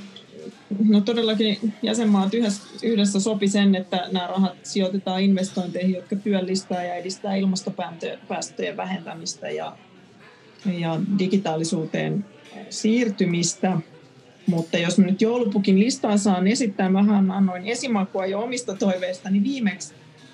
No 0.89 1.01
todellakin 1.01 1.73
jäsenmaat 1.81 2.33
yhdessä, 2.33 2.63
yhdessä 2.83 3.19
sopi 3.19 3.47
sen, 3.47 3.75
että 3.75 4.07
nämä 4.11 4.27
rahat 4.27 4.53
sijoitetaan 4.63 5.21
investointeihin, 5.21 5.95
jotka 5.95 6.15
työllistää 6.15 6.85
ja 6.85 6.95
edistää 6.95 7.35
ilmastopäästöjen 7.35 8.77
vähentämistä. 8.77 9.49
Ja, 9.49 9.77
ja 10.79 10.99
digitaalisuuteen 11.19 12.25
siirtymistä. 12.69 13.77
Mutta 14.47 14.77
jos 14.77 14.97
mä 14.97 15.05
nyt 15.05 15.21
joulupukin 15.21 15.79
listaa 15.79 16.17
saan 16.17 16.47
esittää, 16.47 16.93
vähän 16.93 17.31
annoin 17.31 17.67
esimakua 17.67 18.25
jo 18.25 18.41
omista 18.41 18.75
toiveistani 18.75 19.43
viimeksi. 19.43 19.93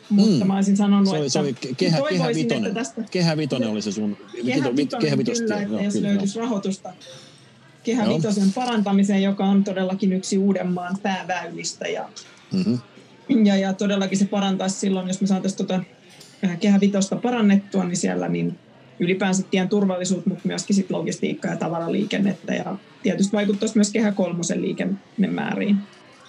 Mutta 0.10 0.45
mm. 0.45 0.47
mä 0.47 0.56
olisin 0.56 0.78
sanonut, 0.78 1.10
se 1.10 1.15
oli, 1.15 1.25
että 1.25 1.34
se 1.34 1.39
oli 1.39 1.56
kehä, 1.78 1.99
kehä 2.10 2.28
vitonen. 2.28 2.65
Että 2.65 2.80
tästä... 2.80 3.04
Kehä 3.12 3.38
vitonen 3.38 3.69
oli 3.69 3.82
se 3.82 3.91
sun... 3.91 4.17
Kehä 4.45 4.75
vitonen, 4.75 5.02
kehä 5.02 5.17
vitonen 5.17 5.41
kyllä, 5.41 5.62
että 5.62 5.84
jos 5.84 5.95
löytyisi 5.95 6.39
rahoitusta 6.39 6.93
Kehä 7.84 8.06
Joo. 8.06 8.18
vitosen 8.18 8.54
parantamiseen, 8.54 9.24
joka 9.24 9.46
on 9.46 9.63
todellakin 9.63 10.13
yksi 10.13 10.38
Uudenmaan 10.38 10.98
pääväylistä. 11.04 11.88
Ja, 11.88 12.10
mm-hmm. 12.54 13.46
ja, 13.46 13.56
ja 13.56 13.74
todellakin 13.74 14.18
se 14.18 14.26
parantaisi 14.26 14.80
silloin, 14.80 15.08
jos 15.08 15.22
me 15.22 15.28
saataisiin 15.28 15.58
tuota 15.58 15.84
Kehä 16.60 16.80
vitosta 16.80 17.15
parannettua, 17.15 17.84
niin 17.84 17.98
siellä 17.98 18.28
niin 18.28 18.60
ylipäänsä 19.00 19.44
tien 19.52 19.70
turvallisuutta, 19.70 20.30
mutta 20.30 20.48
myöskin 20.48 20.76
sit 20.76 20.92
logistiikkaa 20.92 21.52
ja 21.52 21.58
tavaraliikennettä 21.58 22.54
ja 22.54 22.78
tietysti 23.04 23.34
vaikuttaisi 23.34 23.78
myös 23.78 23.92
Kehä 23.92 24.12
kolmosen 24.12 24.62
liikennemääriin. 24.62 25.78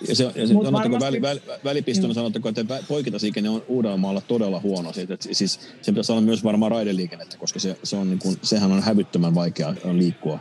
Ja 0.09 0.15
se, 0.15 0.25
ja 0.35 0.47
se 0.47 0.55
varmasti, 0.55 0.91
väli, 1.01 1.23
väli, 1.23 1.41
välipistona 1.65 2.15
sanottako, 2.15 2.49
että 2.49 2.65
poikitasliikenne 2.89 3.51
on 3.51 3.63
Uudellamaalla 3.69 4.21
todella 4.21 4.61
huono. 4.61 4.93
Siitä, 4.93 5.15
että 5.15 5.29
siis 5.33 5.61
se 5.83 5.93
pitäisi 5.93 6.13
olla 6.13 6.21
myös 6.21 6.45
varmaan 6.45 6.73
raideliikennettä, 6.73 7.37
koska 7.37 7.59
se, 7.59 7.77
se 7.83 7.97
on 7.97 8.11
niin 8.11 8.19
kuin, 8.19 8.37
sehän 8.43 8.73
on 8.73 8.83
hävyttömän 8.83 9.35
vaikea 9.35 9.75
liikkua 9.93 10.39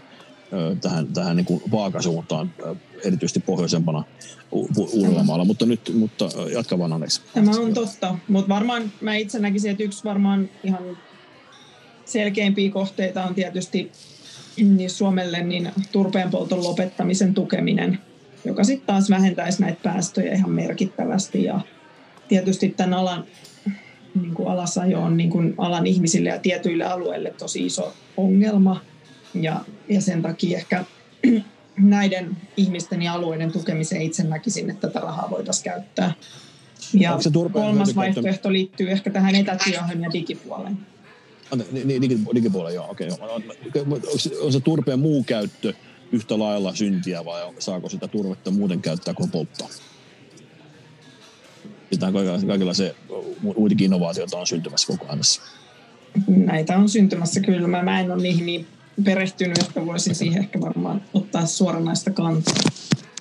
tähän, 0.82 1.08
tähän 1.08 1.36
niin 1.36 1.46
kuin 1.46 1.62
vaakasuuntaan, 1.72 2.54
erityisesti 3.06 3.40
pohjoisempana 3.40 4.04
Uudellamaalla, 4.52 5.46
mutta 5.46 5.66
nyt 5.66 5.92
mutta 5.94 6.30
jatka 6.54 6.80
vaan 6.80 6.94
Aleksi. 6.94 7.22
Tämä 7.34 7.52
on 7.52 7.74
totta, 7.74 8.16
mutta 8.28 8.50
varmaan 8.50 8.92
mä 9.02 9.16
itse 9.16 9.40
näkisin, 9.40 9.72
että 9.72 9.84
yksi 9.84 10.04
varmaan 10.04 10.50
ihan 10.64 10.98
selkeimpiä 12.06 12.72
kohteita 12.72 13.24
on 13.24 13.36
tietysti 13.36 13.92
niin 14.58 14.90
Suomelle 14.90 15.44
niin 15.44 15.72
turpeen 15.92 16.30
polton 16.30 16.64
lopettamisen 16.64 17.34
tukeminen, 17.34 18.00
joka 18.46 18.64
sitten 18.64 18.88
taas 18.88 19.10
vähentäisi 19.10 19.62
näitä 19.62 19.80
päästöjä 19.84 20.34
ihan 20.34 20.52
merkittävästi. 20.52 21.44
Ja 21.44 21.60
tietysti 22.28 22.70
tämän 22.70 22.94
alan 22.94 23.26
niin 24.22 24.34
kuin 24.34 24.48
alasajo 24.48 25.00
on 25.00 25.18
niin 25.18 25.30
kuin 25.30 25.54
alan 25.58 25.88
ihmisille 25.88 26.30
ja 26.30 26.40
tietyille 26.40 26.84
alueille 26.86 27.34
tosi 27.38 27.66
iso 27.66 27.94
ongelma 28.18 28.82
ja, 29.34 29.66
ja 29.90 30.02
sen 30.02 30.22
takia 30.22 30.58
ehkä 30.58 30.86
näiden 31.78 32.38
ihmisten 32.58 33.02
ja 33.02 33.14
alueiden 33.14 33.52
tukemiseen 33.52 34.02
itse 34.02 34.24
näkisin, 34.24 34.70
että 34.70 34.88
tätä 34.88 35.00
rahaa 35.00 35.30
voitaisiin 35.30 35.64
käyttää. 35.64 36.14
Ja 36.94 37.20
kolmas 37.52 37.96
vaihtoehto 37.96 38.54
liittyy 38.54 38.92
ehkä 38.92 39.10
tähän 39.10 39.36
etätyöhön 39.36 40.02
ja 40.02 40.12
digipuoleen. 40.14 40.78
Niin, 41.72 42.02
digipuoleen, 42.36 42.76
joo, 42.76 42.92
okei. 42.92 43.08
Okay, 43.08 43.84
on 44.42 44.52
se 44.52 44.60
turpeen 44.60 45.00
muu 45.00 45.24
käyttö 45.24 45.74
yhtä 46.12 46.40
lailla 46.40 46.76
syntiä 46.76 47.26
vai 47.26 47.42
saako 47.60 47.90
sitä 47.90 48.08
turvetta 48.08 48.52
muuten 48.52 48.82
käyttää 48.82 49.14
kuin 49.14 49.32
polttaa? 49.32 49.68
Sitä 51.92 52.08
on 52.08 52.14
kaikilla 52.48 52.74
se, 52.74 52.96
muitakin 53.42 53.86
innovaatioita 53.86 54.38
on 54.38 54.48
syntymässä 54.48 54.88
koko 54.88 55.06
ajan. 55.06 55.22
Näitä 56.28 56.78
on 56.78 56.90
syntymässä 56.90 57.40
kyllä. 57.40 57.68
Mä, 57.68 57.84
mä 57.84 58.00
en 58.00 58.12
ole 58.12 58.22
niihin 58.22 58.46
niin 58.46 58.68
perehtynyt, 59.04 59.58
että 59.58 59.86
voisin 59.86 60.16
siihen 60.16 60.40
ehkä 60.40 60.62
varmaan 60.62 61.02
ottaa 61.14 61.46
suoranaista 61.46 62.12
kantaa. 62.12 62.54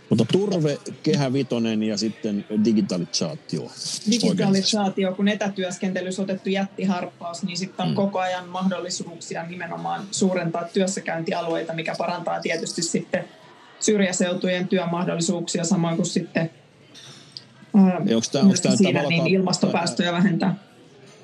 Mutta 0.08 0.24
turve, 0.32 0.78
kehä 1.02 1.32
vitonen 1.32 1.82
ja 1.82 1.96
sitten 1.96 2.44
digitalisaatio. 2.64 3.70
Digitalisaatio, 4.10 5.14
kun 5.14 5.28
etätyöskentelyssä 5.28 6.22
otettu 6.22 6.48
jättiharppaus, 6.48 7.42
niin 7.42 7.56
sitten 7.56 7.86
on 7.86 7.88
mm. 7.88 7.94
koko 7.94 8.18
ajan 8.18 8.48
mahdollisuuksia 8.48 9.42
nimenomaan 9.42 10.02
suurentaa 10.10 10.64
työssäkäyntialueita, 10.64 11.74
mikä 11.74 11.94
parantaa 11.98 12.40
tietysti 12.40 12.82
sitten 12.82 13.24
syrjäseutujen 13.80 14.68
työmahdollisuuksia, 14.68 15.64
samoin 15.64 15.96
kuin 15.96 16.06
sitten 16.06 16.50
ää, 17.76 17.96
onko 17.96 18.26
tämä, 18.32 18.44
onko 18.44 18.56
tämä 18.62 18.76
siinä 18.76 19.02
niin 19.02 19.26
ilmastopäästöjä 19.26 20.12
vähentää 20.12 20.67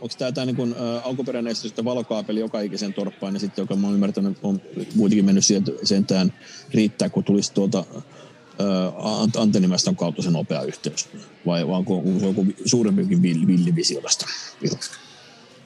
onko 0.05 0.15
tämä, 0.19 0.33
tämä 0.33 0.45
niin 0.45 0.75
alkuperäinen 1.05 1.51
esitys, 1.51 1.71
että 1.71 1.85
valokaapeli 1.85 2.41
joka 2.41 2.61
ikisen 2.61 2.95
torppaan 2.95 3.35
ja 3.35 3.41
sitten 3.41 3.63
joka 3.63 3.77
mä 3.77 3.87
oon 3.87 3.95
ymmärtänyt, 3.95 4.39
on 4.43 4.61
kuitenkin 4.99 5.25
mennyt 5.25 5.45
sieltä 5.45 5.73
sentään 5.83 6.33
riittää, 6.75 7.09
kun 7.09 7.25
tulisi 7.25 7.55
tuota 7.55 7.85
ä, 7.89 9.41
antennimästön 9.41 9.97
kautta 9.97 10.23
se 10.23 10.31
nopea 10.31 10.63
yhteys? 10.63 11.09
Vai, 11.47 11.67
vai 11.67 11.77
onko, 11.77 12.03
se 12.21 12.27
joku 12.27 12.47
suurempikin 12.65 13.23
villivisio 13.23 14.01
tästä? 14.01 14.27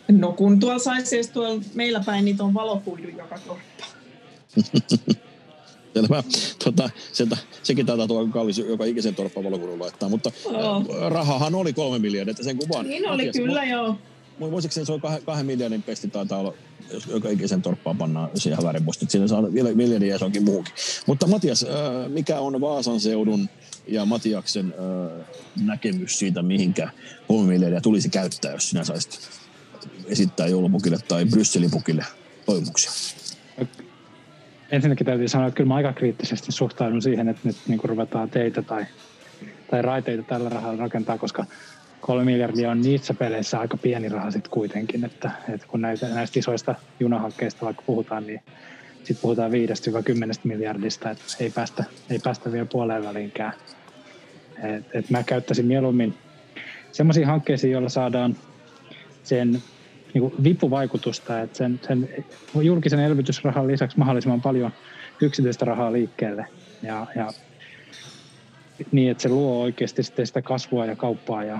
No 0.08 0.32
kun 0.32 0.60
tuolla 0.60 0.78
saisi 0.78 1.06
siis 1.06 1.28
tuolla 1.28 1.62
meillä 1.74 2.02
päin, 2.06 2.24
niitä 2.24 2.44
on 2.44 2.54
valokuidu 2.54 3.08
joka 3.08 3.38
torppa. 3.38 3.84
Selvä. 5.94 6.22
Tota, 6.64 6.90
sieltä, 7.12 7.36
sekin 7.62 7.86
taitaa 7.86 8.06
tuolla 8.06 8.32
kallis 8.32 8.58
joka 8.58 8.84
ikisen 8.84 9.14
torppa 9.14 9.44
valokuidun 9.44 9.80
laittaa, 9.80 10.08
mutta 10.08 10.30
oh. 10.44 10.86
rahahan 11.08 11.54
oli 11.54 11.72
kolme 11.72 11.98
miljardia, 11.98 12.30
että 12.30 12.42
sen 12.42 12.56
kuvaan. 12.56 12.88
Niin 12.88 13.08
oli 13.08 13.26
Matias, 13.26 13.36
kyllä, 13.36 13.64
joo 13.64 13.96
muistaakseni 14.38 14.86
se 14.86 14.92
on 14.92 15.00
kahden, 15.00 15.22
kahden 15.22 15.46
miljardin 15.46 15.82
pesti 15.82 16.08
taitaa 16.08 16.38
olla, 16.38 16.54
jos 16.92 17.06
joka 17.06 17.28
ikisen 17.28 17.62
torppaan 17.62 17.96
pannaan 17.96 18.30
siihen 18.34 18.64
väripostit, 18.64 19.10
siinä 19.10 19.28
saa 19.28 19.52
vielä 19.52 19.74
miljardia 19.74 20.14
ja 20.14 20.18
se 20.18 20.24
onkin 20.24 20.44
muukin. 20.44 20.74
Mutta 21.06 21.26
Matias, 21.26 21.62
äh, 21.62 22.08
mikä 22.08 22.40
on 22.40 22.60
Vaasan 22.60 23.00
seudun 23.00 23.48
ja 23.86 24.04
Matiaksen 24.04 24.74
äh, 24.78 25.26
näkemys 25.64 26.18
siitä, 26.18 26.42
mihinkä 26.42 26.90
kolme 27.28 27.52
miljardia 27.52 27.80
tulisi 27.80 28.08
käyttää, 28.08 28.52
jos 28.52 28.70
sinä 28.70 28.84
saisit 28.84 29.20
esittää 30.06 30.46
joulupukille 30.46 30.98
tai 31.08 31.24
Brysselin 31.24 31.70
pukille 31.70 32.04
toivomuksia? 32.46 32.90
Ensinnäkin 34.70 35.06
täytyy 35.06 35.28
sanoa, 35.28 35.48
että 35.48 35.56
kyllä 35.56 35.68
mä 35.68 35.74
aika 35.74 35.92
kriittisesti 35.92 36.52
suhtaudun 36.52 37.02
siihen, 37.02 37.28
että 37.28 37.42
nyt 37.44 37.56
niin 37.68 37.80
ruvetaan 37.84 38.30
teitä 38.30 38.62
tai, 38.62 38.86
tai 39.70 39.82
raiteita 39.82 40.22
tällä 40.22 40.48
rahalla 40.48 40.82
rakentaa, 40.82 41.18
koska 41.18 41.44
kolme 42.00 42.24
miljardia 42.24 42.70
on 42.70 42.80
niissä 42.80 43.14
peleissä 43.14 43.60
aika 43.60 43.76
pieni 43.76 44.08
raha 44.08 44.30
sitten 44.30 44.50
kuitenkin, 44.50 45.04
että, 45.04 45.30
että 45.48 45.66
kun 45.66 45.80
näitä, 45.80 46.08
näistä 46.08 46.38
isoista 46.38 46.74
junahankkeista 47.00 47.66
vaikka 47.66 47.82
puhutaan, 47.86 48.26
niin 48.26 48.40
sitten 48.96 49.22
puhutaan 49.22 49.52
viidestä 49.52 49.92
vai 49.92 50.02
kymmenestä 50.02 50.48
miljardista, 50.48 51.10
että 51.10 51.24
ei 51.40 51.50
päästä, 51.50 51.84
ei 52.10 52.18
päästä 52.18 52.52
vielä 52.52 52.66
puoleen 52.66 53.04
väliinkään. 53.04 53.52
Et, 54.62 54.84
et 54.92 55.10
mä 55.10 55.22
käyttäisin 55.22 55.66
mieluummin 55.66 56.14
sellaisiin 56.92 57.26
hankkeisiin, 57.26 57.72
joilla 57.72 57.88
saadaan 57.88 58.36
sen 59.22 59.62
niin 60.14 60.20
kuin 60.20 60.44
vipuvaikutusta, 60.44 61.40
että 61.40 61.58
sen, 61.58 61.80
sen 61.86 62.08
julkisen 62.62 63.00
elvytysrahan 63.00 63.66
lisäksi 63.66 63.98
mahdollisimman 63.98 64.42
paljon 64.42 64.72
yksityistä 65.22 65.64
rahaa 65.64 65.92
liikkeelle 65.92 66.46
ja, 66.82 67.06
ja 67.16 67.28
niin, 68.92 69.10
että 69.10 69.22
se 69.22 69.28
luo 69.28 69.62
oikeasti 69.62 70.02
sitten 70.02 70.26
sitä 70.26 70.42
kasvua 70.42 70.86
ja 70.86 70.96
kauppaa 70.96 71.44
ja 71.44 71.58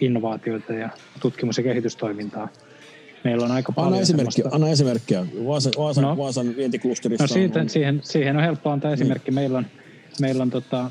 innovaatioita 0.00 0.72
ja 0.72 0.88
tutkimus- 1.20 1.58
ja 1.58 1.64
kehitystoimintaa. 1.64 2.48
Meillä 3.24 3.44
on 3.44 3.50
aika 3.50 3.72
paljon 3.72 3.92
Anna, 3.92 4.02
esimerkki, 4.02 4.42
anna 4.50 4.68
esimerkkiä. 4.68 5.26
Vaasan, 5.46 5.72
Vaasan, 5.78 6.04
no, 6.04 6.16
Vaasan 6.16 6.56
vientiklusterissa 6.56 7.24
no 7.24 7.28
siitä, 7.28 7.60
on... 7.60 7.68
siihen, 7.68 8.00
siihen 8.02 8.36
on 8.36 8.42
helppo 8.42 8.70
antaa 8.70 8.92
esimerkki. 8.92 9.30
Niin. 9.30 9.34
Meillä 9.34 9.58
on, 9.58 9.66
meillä 10.20 10.42
on 10.42 10.50
tota, 10.50 10.90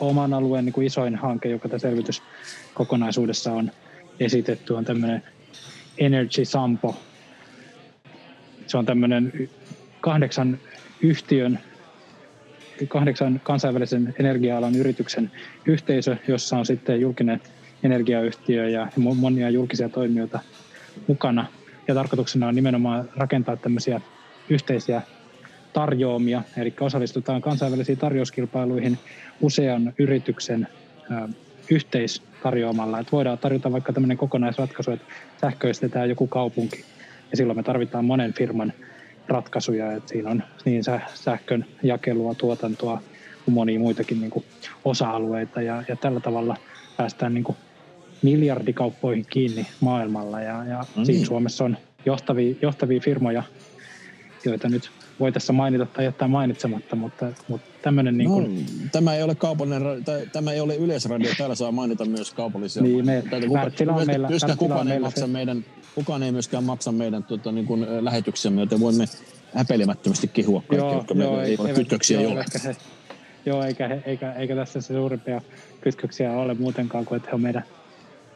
oman 0.00 0.34
alueen 0.34 0.64
niin 0.64 0.72
kuin 0.72 0.86
isoin 0.86 1.16
hanke, 1.16 1.48
joka 1.48 1.68
tässä 1.68 1.88
selvityskokonaisuudessa 1.88 3.52
on 3.52 3.70
esitetty, 4.20 4.72
on 4.72 4.84
tämmöinen 4.84 5.22
Energy 5.98 6.44
Sampo. 6.44 6.96
Se 8.66 8.78
on 8.78 8.86
tämmöinen 8.86 9.50
kahdeksan 10.00 10.58
yhtiön 11.00 11.58
kahdeksan 12.88 13.40
kansainvälisen 13.44 14.14
energia-alan 14.18 14.74
yrityksen 14.76 15.30
yhteisö, 15.66 16.16
jossa 16.28 16.56
on 16.56 16.66
sitten 16.66 17.00
julkinen 17.00 17.40
energiayhtiö 17.82 18.68
ja 18.68 18.88
monia 18.96 19.50
julkisia 19.50 19.88
toimijoita 19.88 20.40
mukana. 21.06 21.46
Ja 21.88 21.94
tarkoituksena 21.94 22.48
on 22.48 22.54
nimenomaan 22.54 23.08
rakentaa 23.16 23.56
tämmöisiä 23.56 24.00
yhteisiä 24.48 25.02
tarjoamia, 25.72 26.42
eli 26.56 26.74
osallistutaan 26.80 27.42
kansainvälisiin 27.42 27.98
tarjouskilpailuihin 27.98 28.98
usean 29.40 29.92
yrityksen 29.98 30.68
yhteistarjoamalla. 31.70 32.98
Että 32.98 33.12
voidaan 33.12 33.38
tarjota 33.38 33.72
vaikka 33.72 33.92
tämmöinen 33.92 34.16
kokonaisratkaisu, 34.16 34.90
että 34.90 35.06
sähköistetään 35.40 36.08
joku 36.08 36.26
kaupunki, 36.26 36.84
ja 37.30 37.36
silloin 37.36 37.58
me 37.58 37.62
tarvitaan 37.62 38.04
monen 38.04 38.34
firman 38.34 38.72
ratkaisuja, 39.28 39.92
että 39.92 40.08
siinä 40.08 40.30
on 40.30 40.42
niin 40.64 40.82
sähkön 41.14 41.64
jakelua, 41.82 42.34
tuotantoa 42.34 43.02
kuin 43.44 43.54
monia 43.54 43.78
muitakin 43.78 44.20
niin 44.20 44.30
kuin 44.30 44.44
osa-alueita 44.84 45.62
ja, 45.62 45.82
ja 45.88 45.96
tällä 45.96 46.20
tavalla 46.20 46.56
päästään 46.96 47.34
niin 47.34 47.44
kuin 47.44 47.56
miljardikauppoihin 48.22 49.26
kiinni 49.30 49.66
maailmalla 49.80 50.40
ja, 50.40 50.64
ja 50.64 50.84
mm. 50.96 51.04
siinä 51.04 51.26
Suomessa 51.26 51.64
on 51.64 51.76
johtavia, 52.06 52.54
johtavia 52.62 53.00
firmoja 53.00 53.42
joita 54.44 54.68
nyt 54.68 54.90
voi 55.22 55.32
tässä 55.32 55.52
mainita 55.52 55.86
tai 55.86 56.04
jättää 56.04 56.28
mainitsematta, 56.28 56.96
mutta, 56.96 57.26
mutta 57.48 57.66
tämmöinen... 57.82 58.18
Niin 58.18 58.30
kuin... 58.30 58.54
no, 58.54 58.88
tämä 58.92 59.14
ei 59.14 59.22
ole 59.22 59.34
kaupallinen, 59.34 59.82
tämä 60.32 60.52
ei 60.52 60.60
ole 60.60 60.76
yleisradio, 60.76 61.32
täällä 61.38 61.54
saa 61.54 61.72
mainita 61.72 62.04
myös 62.04 62.34
kaupallisia. 62.34 62.82
Niin, 62.82 63.06
me, 63.06 63.22
Wärtsilä 63.52 63.92
on 63.92 64.06
meillä, 64.06 64.28
myöskään 64.28 64.58
kukaan, 64.58 64.92
ei 64.92 64.98
maksa 64.98 65.20
se. 65.20 65.26
meidän, 65.26 65.64
kukaan 65.94 66.22
ei 66.22 66.32
myöskään 66.32 66.64
maksa 66.64 66.92
meidän 66.92 67.24
tota, 67.24 67.52
niin 67.52 67.66
kuin, 67.66 67.86
lähetyksemme, 68.04 68.60
joten 68.60 68.80
voimme 68.80 69.04
häpeilemättömästi 69.54 70.28
kehua 70.28 70.60
kaikki, 70.60 70.76
joo, 70.76 70.94
jotka 70.94 71.14
joo, 71.14 71.18
meillä 71.18 71.44
ei, 71.44 71.50
ei 71.50 71.56
ole 71.58 71.72
kytköksiä 71.72 72.20
joo, 72.20 72.30
ei 72.30 72.36
ole. 72.36 72.44
He, 72.64 72.76
joo, 73.46 73.64
eikä, 73.64 74.00
eikä, 74.06 74.32
eikä 74.32 74.54
tässä 74.56 74.80
se 74.80 74.94
suurimpia 74.94 75.40
kytköksiä 75.80 76.32
ole 76.32 76.54
muutenkaan 76.54 77.04
kuin, 77.04 77.16
että 77.16 77.28
he 77.28 77.34
on 77.34 77.40
meidän, 77.40 77.64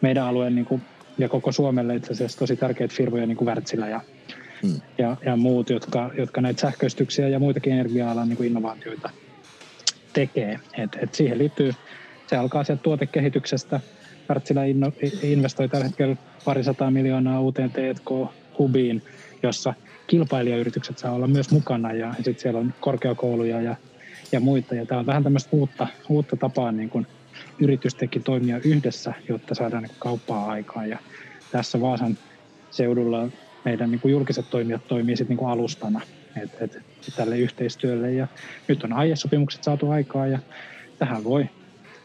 meidän 0.00 0.24
alueen 0.24 0.54
niin 0.54 0.66
kuin, 0.66 0.82
ja 1.18 1.28
koko 1.28 1.52
Suomelle 1.52 1.96
itse 1.96 2.12
asiassa 2.12 2.38
tosi 2.38 2.56
tärkeitä 2.56 2.94
firmoja, 2.94 3.26
niin 3.26 3.36
kuin 3.36 3.48
Wärtsilä 3.48 3.88
ja 3.88 4.00
hmm. 4.62 4.80
ja, 4.98 5.16
ja 5.26 5.36
muut, 5.36 5.70
jotka, 5.70 6.10
jotka 6.18 6.40
näitä 6.40 6.60
sähköistyksiä 6.60 7.28
ja 7.28 7.38
muitakin 7.38 7.72
energia-alan 7.72 8.28
niin 8.28 8.44
innovaatioita 8.44 9.10
tekee. 10.12 10.60
Et, 10.78 10.96
et 11.02 11.14
siihen 11.14 11.38
liittyy, 11.38 11.72
se 12.26 12.36
alkaa 12.36 12.64
sieltä 12.64 12.82
tuotekehityksestä. 12.82 13.80
Wärtsilä 14.28 14.64
inno, 14.64 14.92
investoi 15.22 15.68
tällä 15.68 15.84
hetkellä 15.84 16.16
parisataa 16.44 16.90
miljoonaa 16.90 17.40
uuteen 17.40 17.70
T&K-hubiin, 17.70 19.02
jossa 19.42 19.74
kilpailijayritykset 20.06 20.98
saa 20.98 21.12
olla 21.12 21.26
myös 21.26 21.50
mukana 21.50 21.92
ja 21.92 22.14
sitten 22.14 22.38
siellä 22.38 22.60
on 22.60 22.74
korkeakouluja 22.80 23.60
ja, 23.60 23.76
ja 24.32 24.40
muita. 24.40 24.74
Ja 24.74 24.86
tämä 24.86 24.98
on 24.98 25.06
vähän 25.06 25.22
tämmöistä 25.22 25.50
uutta, 25.52 25.86
uutta 26.08 26.36
tapaa 26.36 26.72
niin 26.72 26.90
kuin 26.90 27.06
yritystenkin 27.58 28.22
toimia 28.22 28.60
yhdessä, 28.64 29.14
jotta 29.28 29.54
saadaan 29.54 29.82
niin 29.82 29.96
kauppaa 29.98 30.46
aikaan. 30.50 30.88
Ja 30.88 30.98
tässä 31.52 31.80
Vaasan 31.80 32.18
seudulla 32.70 33.28
meidän 33.66 33.90
niin 33.90 34.00
kuin 34.00 34.12
julkiset 34.12 34.50
toimijat 34.50 34.88
toimii 34.88 35.16
sitten 35.16 35.36
niin 35.36 35.48
alustana 35.48 36.00
et, 36.42 36.50
et, 36.60 36.82
tälle 37.16 37.38
yhteistyölle. 37.38 38.12
Ja 38.12 38.26
nyt 38.68 38.84
on 38.84 38.92
aiesopimukset 38.92 39.64
saatu 39.64 39.90
aikaa 39.90 40.26
ja 40.26 40.38
tähän 40.98 41.24
voi 41.24 41.48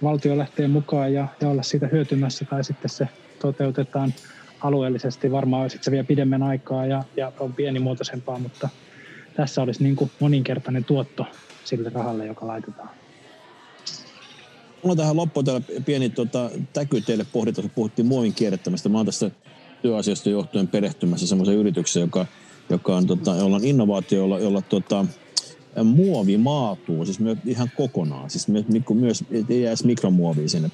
valtio 0.04 0.38
lähteä 0.38 0.68
mukaan 0.68 1.14
ja, 1.14 1.28
ja 1.42 1.50
olla 1.50 1.64
siitä 1.64 1.88
hyötymässä 1.88 2.46
tai 2.46 2.64
sitten 2.64 2.90
se 2.90 3.08
toteutetaan 3.40 4.14
alueellisesti. 4.62 5.32
Varmaan 5.32 5.70
sitten 5.70 5.86
se 5.86 5.92
vie 5.92 6.04
pidemmän 6.04 6.44
aikaa 6.44 6.86
ja, 6.86 7.04
ja 7.18 7.32
on 7.40 7.54
pienimuotoisempaa, 7.54 8.40
mutta 8.40 8.70
tässä 9.36 9.62
olisi 9.62 9.84
niin 9.84 9.96
kuin 9.96 10.12
moninkertainen 10.20 10.84
tuotto 10.84 11.26
sille 11.64 11.90
rahalle, 11.90 12.26
joka 12.26 12.48
laitetaan. 12.48 12.90
Mulla 14.84 14.92
on 14.92 14.98
tähän 14.98 15.18
loppuun 15.18 15.46
täällä 15.46 15.62
pieni 15.86 16.10
tota, 16.10 16.50
täky 16.74 17.02
teille 17.02 17.26
pohdita, 17.34 17.62
kun 17.62 17.72
puhuttiin 17.76 18.06
muovin 18.06 18.34
kierrättämistä. 18.34 18.90
Mä 18.90 18.98
oon 18.98 19.06
tässä 19.06 19.32
työasiasta 19.82 20.30
johtuen 20.30 20.68
perehtymässä 20.68 21.28
semmoisen 21.28 21.56
yrityksen, 21.56 22.02
joka, 22.02 22.26
joka 22.70 22.96
on, 22.96 23.08
tota, 23.08 23.36
jolla 23.36 23.56
on 23.56 23.66
innovaatio, 23.66 24.20
jolla, 24.20 24.40
jolla 24.40 24.62
tota, 24.62 25.06
muovi 25.84 26.38
maatuu, 26.38 27.06
siis 27.06 27.20
myös 27.20 27.38
ihan 27.46 27.72
kokonaan, 27.78 28.30
siis 28.30 28.48
myös, 28.48 28.66
myös 28.94 29.24
ei 29.50 29.66
edes 29.66 29.84
mikromuovia 29.84 30.50
sinne. 30.50 30.72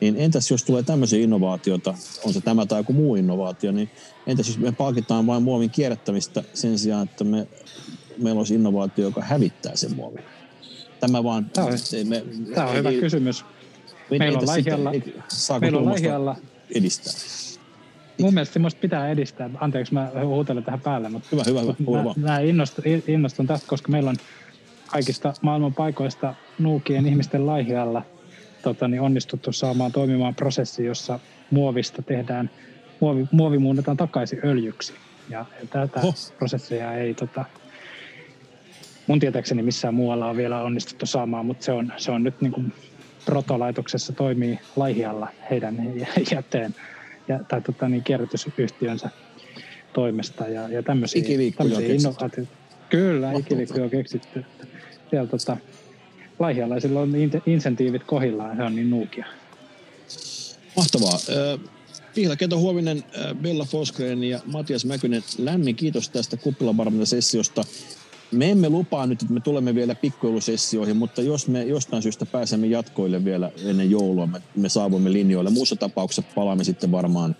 Niin 0.00 0.16
entäs 0.18 0.50
jos 0.50 0.62
tulee 0.62 0.82
tämmöisiä 0.82 1.20
innovaatioita, 1.20 1.94
on 2.24 2.32
se 2.32 2.40
tämä 2.40 2.66
tai 2.66 2.80
joku 2.80 2.92
muu 2.92 3.16
innovaatio, 3.16 3.72
niin 3.72 3.90
entäs 4.26 4.48
jos 4.48 4.58
me 4.58 4.72
palkitaan 4.72 5.26
vain 5.26 5.42
muovin 5.42 5.70
kierrättämistä 5.70 6.44
sen 6.54 6.78
sijaan, 6.78 7.08
että 7.08 7.24
me, 7.24 7.46
meillä 8.18 8.38
olisi 8.38 8.54
innovaatio, 8.54 9.04
joka 9.04 9.22
hävittää 9.22 9.76
sen 9.76 9.96
muovin? 9.96 10.24
Tämä 11.00 11.24
vaan... 11.24 11.50
Tämä 11.50 11.66
on, 11.66 11.78
se, 11.78 12.04
me, 12.04 12.24
tämä 12.54 12.66
on 12.66 12.72
ei, 12.72 12.78
hyvä 12.78 12.90
ei, 12.90 13.00
kysymys. 13.00 13.44
Meillä 14.10 14.38
on 14.38 14.46
Laihialla, 14.46 14.92
meillä 15.60 15.78
on 15.78 15.84
Laihialla 15.84 16.36
edistää? 16.74 17.12
Mun 18.20 18.34
mielestä 18.34 18.52
semmoista 18.52 18.80
pitää 18.80 19.10
edistää. 19.10 19.50
Anteeksi, 19.60 19.94
mä 19.94 20.10
huutelen 20.24 20.64
tähän 20.64 20.80
päälle, 20.80 21.08
mutta 21.08 21.28
hyvä, 21.32 21.42
hyvä, 21.46 21.60
hyvä. 21.60 22.02
Mä, 22.02 22.28
mä 22.28 22.38
innostun, 22.38 22.84
innostun 23.06 23.46
tästä, 23.46 23.68
koska 23.68 23.92
meillä 23.92 24.10
on 24.10 24.16
kaikista 24.86 25.34
maailman 25.42 25.74
paikoista 25.74 26.34
nuukien 26.58 27.06
ihmisten 27.06 27.46
laihialla 27.46 28.02
tota, 28.62 28.88
niin 28.88 29.00
onnistuttu 29.00 29.52
saamaan 29.52 29.92
toimimaan 29.92 30.34
prosessi, 30.34 30.84
jossa 30.84 31.18
muovista 31.50 32.02
tehdään, 32.02 32.50
muovi, 33.00 33.26
muovi 33.32 33.58
muunnetaan 33.58 33.96
takaisin 33.96 34.40
öljyksi. 34.44 34.94
Ja 35.30 35.44
tätä 35.70 36.00
oh. 36.00 36.14
prosessia 36.38 36.94
ei 36.94 37.14
tota, 37.14 37.44
mun 39.06 39.18
tietääkseni 39.18 39.62
missään 39.62 39.94
muualla 39.94 40.26
on 40.26 40.36
vielä 40.36 40.62
onnistuttu 40.62 41.06
saamaan, 41.06 41.46
mutta 41.46 41.64
se 41.64 41.72
on, 41.72 41.92
se 41.96 42.10
on 42.10 42.24
nyt 42.24 42.40
niin 42.40 42.52
kuin 42.52 42.72
protolaitoksessa 43.24 44.12
toimii 44.12 44.58
Laihialla 44.76 45.28
heidän 45.50 45.92
jätteen 46.32 46.74
ja, 47.28 47.40
tai 47.48 47.60
tota, 47.60 47.88
niin, 47.88 48.02
kierrätysyhtiönsä 48.02 49.10
toimesta 49.92 50.48
ja, 50.48 50.68
ja 50.68 50.82
tämmöisiä, 50.82 51.22
tämmöisiä 51.56 51.94
innovaatioita. 51.94 52.52
Kyllä, 52.90 53.32
ikilikku 53.32 53.82
on 53.82 53.90
keksitty. 53.90 54.44
Siellä 55.10 55.26
tota, 55.26 55.56
laihialaisilla 56.38 57.00
on 57.00 57.12
insentiivit 57.46 58.04
kohillaan, 58.04 58.56
se 58.56 58.62
on 58.62 58.76
niin 58.76 58.90
nuukia. 58.90 59.26
Mahtavaa. 60.76 61.18
Pihla 62.14 62.36
Keto 62.36 62.58
Huovinen, 62.58 63.04
Bella 63.42 63.64
Fosgren 63.64 64.24
ja 64.24 64.40
Matias 64.44 64.84
Mäkynen, 64.84 65.22
lämmin 65.38 65.76
kiitos 65.76 66.08
tästä 66.08 66.36
kuppilabarmenta-sessiosta 66.36 67.64
me 68.32 68.50
emme 68.50 68.68
lupaa 68.68 69.06
nyt, 69.06 69.22
että 69.22 69.34
me 69.34 69.40
tulemme 69.40 69.74
vielä 69.74 69.94
pikkuilusessioihin, 69.94 70.96
mutta 70.96 71.22
jos 71.22 71.48
me 71.48 71.64
jostain 71.64 72.02
syystä 72.02 72.26
pääsemme 72.26 72.66
jatkoille 72.66 73.24
vielä 73.24 73.50
ennen 73.64 73.90
joulua, 73.90 74.26
me, 74.26 74.42
me 74.56 74.68
saavumme 74.68 75.12
linjoille. 75.12 75.50
Muussa 75.50 75.76
tapauksessa 75.76 76.32
palaamme 76.34 76.64
sitten 76.64 76.92
varmaan 76.92 77.36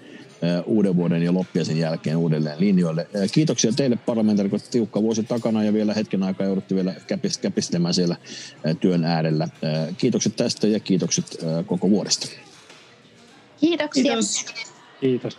uuden 0.66 0.96
vuoden 0.96 1.22
ja 1.22 1.34
loppiaisen 1.34 1.78
jälkeen 1.78 2.16
uudelleen 2.16 2.60
linjoille. 2.60 3.08
Kiitoksia 3.32 3.72
teille 3.72 3.96
parlamentaarikot, 3.96 4.70
tiukka 4.70 5.02
vuosi 5.02 5.22
takana 5.22 5.64
ja 5.64 5.72
vielä 5.72 5.94
hetken 5.94 6.22
aikaa 6.22 6.46
joudutte 6.46 6.74
vielä 6.74 6.94
käpistelemään 7.42 7.94
siellä 7.94 8.16
työn 8.80 9.04
äärellä. 9.04 9.48
Kiitokset 9.98 10.36
tästä 10.36 10.66
ja 10.66 10.80
kiitokset 10.80 11.38
koko 11.66 11.90
vuodesta. 11.90 12.26
Kiitoksia. 13.60 14.02
Kiitos. 14.02 14.44
Kiitos. 15.00 15.38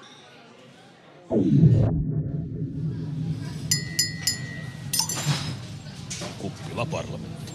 Kuppila 6.78 6.86
parlamentti. 6.86 7.48